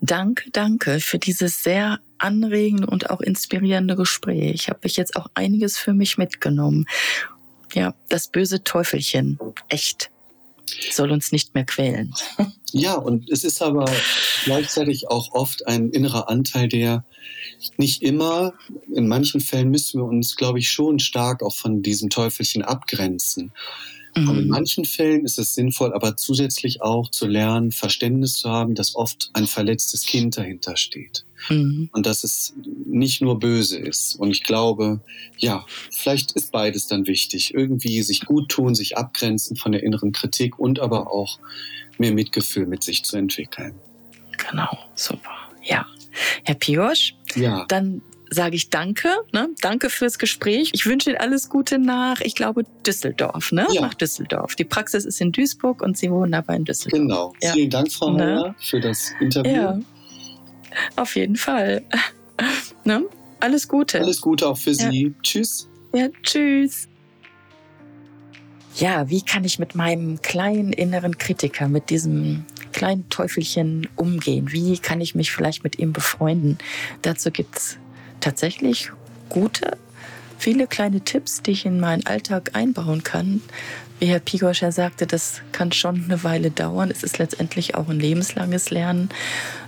Danke, 0.00 0.50
danke 0.50 1.00
für 1.00 1.18
dieses 1.18 1.62
sehr 1.62 2.00
anregende 2.18 2.86
und 2.86 3.10
auch 3.10 3.20
inspirierende 3.20 3.96
Gespräch. 3.96 4.68
Habe 4.68 4.80
ich 4.82 4.96
jetzt 4.96 5.16
auch 5.16 5.26
einiges 5.34 5.78
für 5.78 5.92
mich 5.92 6.18
mitgenommen. 6.18 6.86
Ja, 7.72 7.94
das 8.08 8.28
böse 8.28 8.62
Teufelchen, 8.62 9.38
echt, 9.68 10.10
soll 10.90 11.10
uns 11.10 11.32
nicht 11.32 11.54
mehr 11.54 11.64
quälen. 11.64 12.14
Ja, 12.72 12.94
und 12.94 13.30
es 13.30 13.42
ist 13.42 13.62
aber 13.62 13.90
gleichzeitig 14.44 15.08
auch 15.08 15.32
oft 15.32 15.66
ein 15.66 15.88
innerer 15.90 16.28
Anteil, 16.28 16.68
der 16.68 17.06
nicht 17.78 18.02
immer, 18.02 18.52
in 18.92 19.08
manchen 19.08 19.40
Fällen 19.40 19.70
müssen 19.70 20.00
wir 20.00 20.04
uns, 20.04 20.36
glaube 20.36 20.58
ich, 20.58 20.68
schon 20.68 20.98
stark 20.98 21.42
auch 21.42 21.54
von 21.54 21.80
diesem 21.80 22.10
Teufelchen 22.10 22.62
abgrenzen. 22.62 23.52
Mhm. 24.16 24.28
Und 24.28 24.38
in 24.38 24.48
manchen 24.48 24.84
Fällen 24.84 25.24
ist 25.24 25.38
es 25.38 25.54
sinnvoll, 25.54 25.92
aber 25.92 26.16
zusätzlich 26.16 26.82
auch 26.82 27.10
zu 27.10 27.26
lernen, 27.26 27.70
Verständnis 27.70 28.34
zu 28.34 28.50
haben, 28.50 28.74
dass 28.74 28.94
oft 28.94 29.30
ein 29.34 29.46
verletztes 29.46 30.06
Kind 30.06 30.38
dahinter 30.38 30.76
steht. 30.76 31.24
Mhm. 31.48 31.90
Und 31.92 32.06
dass 32.06 32.24
es 32.24 32.54
nicht 32.86 33.20
nur 33.20 33.38
böse 33.38 33.78
ist. 33.78 34.16
Und 34.16 34.30
ich 34.30 34.42
glaube, 34.42 35.00
ja, 35.36 35.66
vielleicht 35.90 36.32
ist 36.32 36.50
beides 36.50 36.86
dann 36.86 37.06
wichtig. 37.06 37.52
Irgendwie 37.54 38.02
sich 38.02 38.24
gut 38.24 38.48
tun, 38.48 38.74
sich 38.74 38.96
abgrenzen 38.96 39.56
von 39.56 39.72
der 39.72 39.82
inneren 39.82 40.12
Kritik 40.12 40.58
und 40.58 40.80
aber 40.80 41.12
auch 41.12 41.38
mehr 41.98 42.12
Mitgefühl 42.12 42.66
mit 42.66 42.82
sich 42.82 43.04
zu 43.04 43.16
entwickeln. 43.16 43.74
Genau, 44.50 44.78
super. 44.94 45.30
Ja. 45.62 45.86
Herr 46.44 46.54
Piosch, 46.54 47.14
ja. 47.34 47.66
dann 47.68 48.00
sage 48.30 48.56
ich 48.56 48.70
danke. 48.70 49.08
Ne? 49.32 49.48
Danke 49.60 49.90
fürs 49.90 50.18
Gespräch. 50.18 50.70
Ich 50.72 50.86
wünsche 50.86 51.10
Ihnen 51.10 51.18
alles 51.18 51.48
Gute 51.48 51.78
nach, 51.78 52.20
ich 52.20 52.34
glaube, 52.34 52.64
Düsseldorf, 52.86 53.52
ne? 53.52 53.66
Ja. 53.72 53.82
Nach 53.82 53.94
Düsseldorf. 53.94 54.54
Die 54.56 54.64
Praxis 54.64 55.04
ist 55.04 55.20
in 55.20 55.32
Duisburg 55.32 55.82
und 55.82 55.96
Sie 55.96 56.10
wohnen 56.10 56.34
aber 56.34 56.54
in 56.54 56.64
Düsseldorf. 56.64 57.00
Genau. 57.00 57.32
Ja. 57.42 57.52
Vielen 57.52 57.70
Dank, 57.70 57.92
Frau 57.92 58.10
ne? 58.10 58.16
Meier, 58.16 58.54
für 58.58 58.80
das 58.80 59.12
Interview. 59.20 59.52
Ja. 59.52 59.78
Auf 60.96 61.16
jeden 61.16 61.36
Fall. 61.36 61.82
ne? 62.84 63.04
Alles 63.40 63.68
Gute. 63.68 64.00
Alles 64.00 64.20
Gute 64.20 64.48
auch 64.48 64.58
für 64.58 64.74
Sie. 64.74 65.14
Tschüss. 65.22 65.68
Ja, 65.94 66.08
tschüss. 66.22 66.88
Ja, 68.76 69.08
wie 69.08 69.22
kann 69.22 69.44
ich 69.44 69.58
mit 69.58 69.74
meinem 69.74 70.20
kleinen 70.20 70.72
inneren 70.72 71.16
Kritiker, 71.16 71.66
mit 71.68 71.88
diesem 71.88 72.44
kleinen 72.72 73.08
Teufelchen 73.08 73.88
umgehen? 73.96 74.52
Wie 74.52 74.76
kann 74.76 75.00
ich 75.00 75.14
mich 75.14 75.32
vielleicht 75.32 75.64
mit 75.64 75.78
ihm 75.78 75.94
befreunden? 75.94 76.58
Dazu 77.00 77.30
gibt's 77.30 77.78
tatsächlich 78.20 78.90
gute, 79.28 79.76
viele 80.38 80.66
kleine 80.66 81.00
Tipps, 81.00 81.42
die 81.42 81.52
ich 81.52 81.66
in 81.66 81.80
meinen 81.80 82.06
Alltag 82.06 82.50
einbauen 82.54 83.02
kann. 83.02 83.42
Wie 83.98 84.06
Herr 84.06 84.20
Pigosch 84.20 84.62
ja 84.62 84.72
sagte, 84.72 85.06
das 85.06 85.40
kann 85.52 85.72
schon 85.72 86.04
eine 86.04 86.22
Weile 86.22 86.50
dauern. 86.50 86.90
Es 86.90 87.02
ist 87.02 87.18
letztendlich 87.18 87.74
auch 87.74 87.88
ein 87.88 87.98
lebenslanges 87.98 88.70
Lernen, 88.70 89.08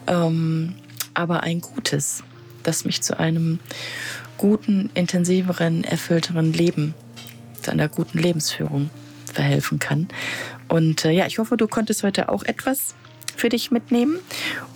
ähm, 0.06 0.74
aber 1.14 1.42
ein 1.42 1.60
gutes, 1.60 2.22
das 2.62 2.84
mich 2.84 3.00
zu 3.02 3.18
einem 3.18 3.58
guten, 4.36 4.90
intensiveren, 4.94 5.82
erfüllteren 5.84 6.52
Leben, 6.52 6.94
zu 7.62 7.70
einer 7.70 7.88
guten 7.88 8.18
Lebensführung 8.18 8.90
verhelfen 9.32 9.78
kann. 9.78 10.08
Und 10.68 11.04
äh, 11.04 11.10
ja, 11.10 11.26
ich 11.26 11.38
hoffe, 11.38 11.56
du 11.56 11.66
konntest 11.66 12.02
heute 12.02 12.28
auch 12.28 12.42
etwas 12.44 12.94
für 13.34 13.48
dich 13.48 13.70
mitnehmen. 13.70 14.18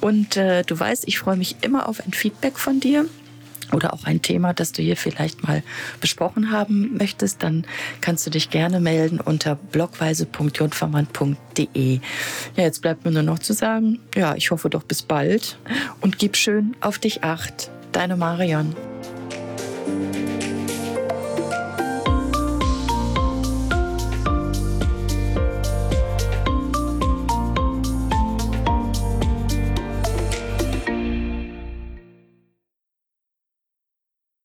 Und 0.01 0.37
äh, 0.37 0.63
du 0.63 0.79
weißt, 0.79 1.07
ich 1.07 1.19
freue 1.19 1.37
mich 1.37 1.57
immer 1.61 1.89
auf 1.89 2.01
ein 2.01 2.13
Feedback 2.13 2.59
von 2.59 2.81
dir 2.81 3.07
oder 3.73 3.93
auch 3.93 4.05
ein 4.05 4.23
Thema, 4.23 4.55
das 4.55 4.73
du 4.73 4.83
hier 4.83 4.97
vielleicht 4.97 5.47
mal 5.47 5.63
besprochen 6.01 6.51
haben 6.51 6.97
möchtest, 6.97 7.43
dann 7.43 7.67
kannst 8.01 8.27
du 8.27 8.31
dich 8.31 8.49
gerne 8.51 8.81
melden 8.81 9.21
unter 9.21 9.57
blogweise.jvermann.de. 9.57 12.01
Ja, 12.57 12.63
jetzt 12.63 12.81
bleibt 12.83 13.05
mir 13.05 13.13
nur 13.13 13.23
noch 13.23 13.39
zu 13.39 13.53
sagen, 13.53 14.01
ja, 14.15 14.35
ich 14.35 14.51
hoffe 14.51 14.71
doch 14.71 14.85
bis 14.85 15.03
bald 15.03 15.59
und 16.01 16.19
gib 16.19 16.37
schön 16.37 16.75
auf 16.81 16.99
dich 16.99 17.23
acht. 17.25 17.71
Deine 17.93 18.17
Marion. 18.17 18.75